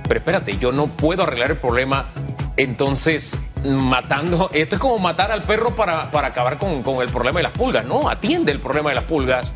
Pero 0.08 0.18
espérate, 0.18 0.58
yo 0.60 0.72
no 0.72 0.88
puedo 0.88 1.24
arreglar 1.24 1.52
el 1.52 1.58
problema 1.58 2.10
entonces 2.58 3.38
matando, 3.66 4.50
esto 4.54 4.76
es 4.76 4.82
como 4.82 5.00
matar 5.00 5.32
al 5.32 5.44
perro 5.44 5.76
para, 5.76 6.12
para 6.12 6.28
acabar 6.28 6.58
con, 6.58 6.84
con, 6.84 7.02
el 7.02 7.10
problema 7.10 7.40
de 7.40 7.44
las 7.44 7.52
pulgas, 7.52 7.86
no, 7.86 8.10
atiende 8.10 8.52
el 8.52 8.60
problema 8.60 8.90
de 8.90 8.96
las 8.96 9.06
pulgas 9.06 9.54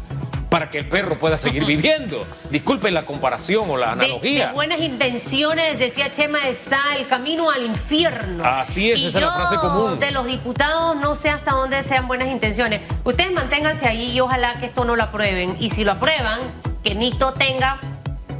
para 0.50 0.70
que 0.70 0.80
el 0.80 0.88
perro 0.88 1.18
pueda 1.18 1.38
seguir 1.38 1.66
viviendo. 1.68 2.26
Disculpen 2.50 2.94
la 2.94 3.04
comparación 3.04 3.70
o 3.70 3.78
la 3.78 3.94
analogía. 3.94 4.48
De, 4.48 4.54
buenas 4.54 4.80
intenciones, 4.82 5.80
decía 5.80 6.12
Chema, 6.12 6.48
está 6.48 6.96
el 6.98 7.08
camino 7.08 7.50
al 7.52 7.64
infierno. 7.64 8.44
Así 8.44 8.92
es, 8.92 9.02
esa 9.02 9.20
es 9.20 9.26
la 9.26 9.34
frase 9.34 9.56
común. 9.58 10.00
De 10.00 10.12
los 10.12 10.26
diputados 10.26 10.96
no 10.98 11.16
sé 11.16 11.30
hasta 11.30 11.52
dónde 11.52 11.84
sean 11.84 12.08
buenas 12.08 12.30
intenciones. 12.30 12.82
Ustedes 13.04 13.32
manténganse 13.32 13.88
ahí 13.88 14.12
y 14.12 14.20
ojalá 14.20 14.60
que 14.60 14.68
esto 14.68 14.84
no 14.86 14.96
lo 14.96 15.04
aprueben. 15.04 15.56
Y 15.60 15.70
si 15.70 15.84
lo 15.84 15.94
aprueban, 15.94 16.40
que 16.84 16.96
Nito 16.96 17.34
tenga 17.34 17.78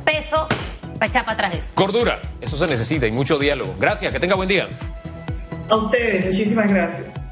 peso 0.04 0.48
para 0.96 1.08
echar 1.08 1.26
para 1.26 1.34
atrás 1.34 1.56
eso. 1.56 1.72
Cordura, 1.76 2.22
eso 2.42 2.58
se 2.58 2.68
necesita 2.68 3.08
y 3.08 3.12
mucho 3.12 3.38
diálogo. 3.38 3.76
Gracias, 3.80 4.12
que 4.12 4.20
tenga 4.20 4.36
buen 4.36 4.50
día. 4.50 4.68
A 5.70 5.76
ustedes, 5.76 6.26
muchísimas 6.26 6.68
gracias. 6.68 7.29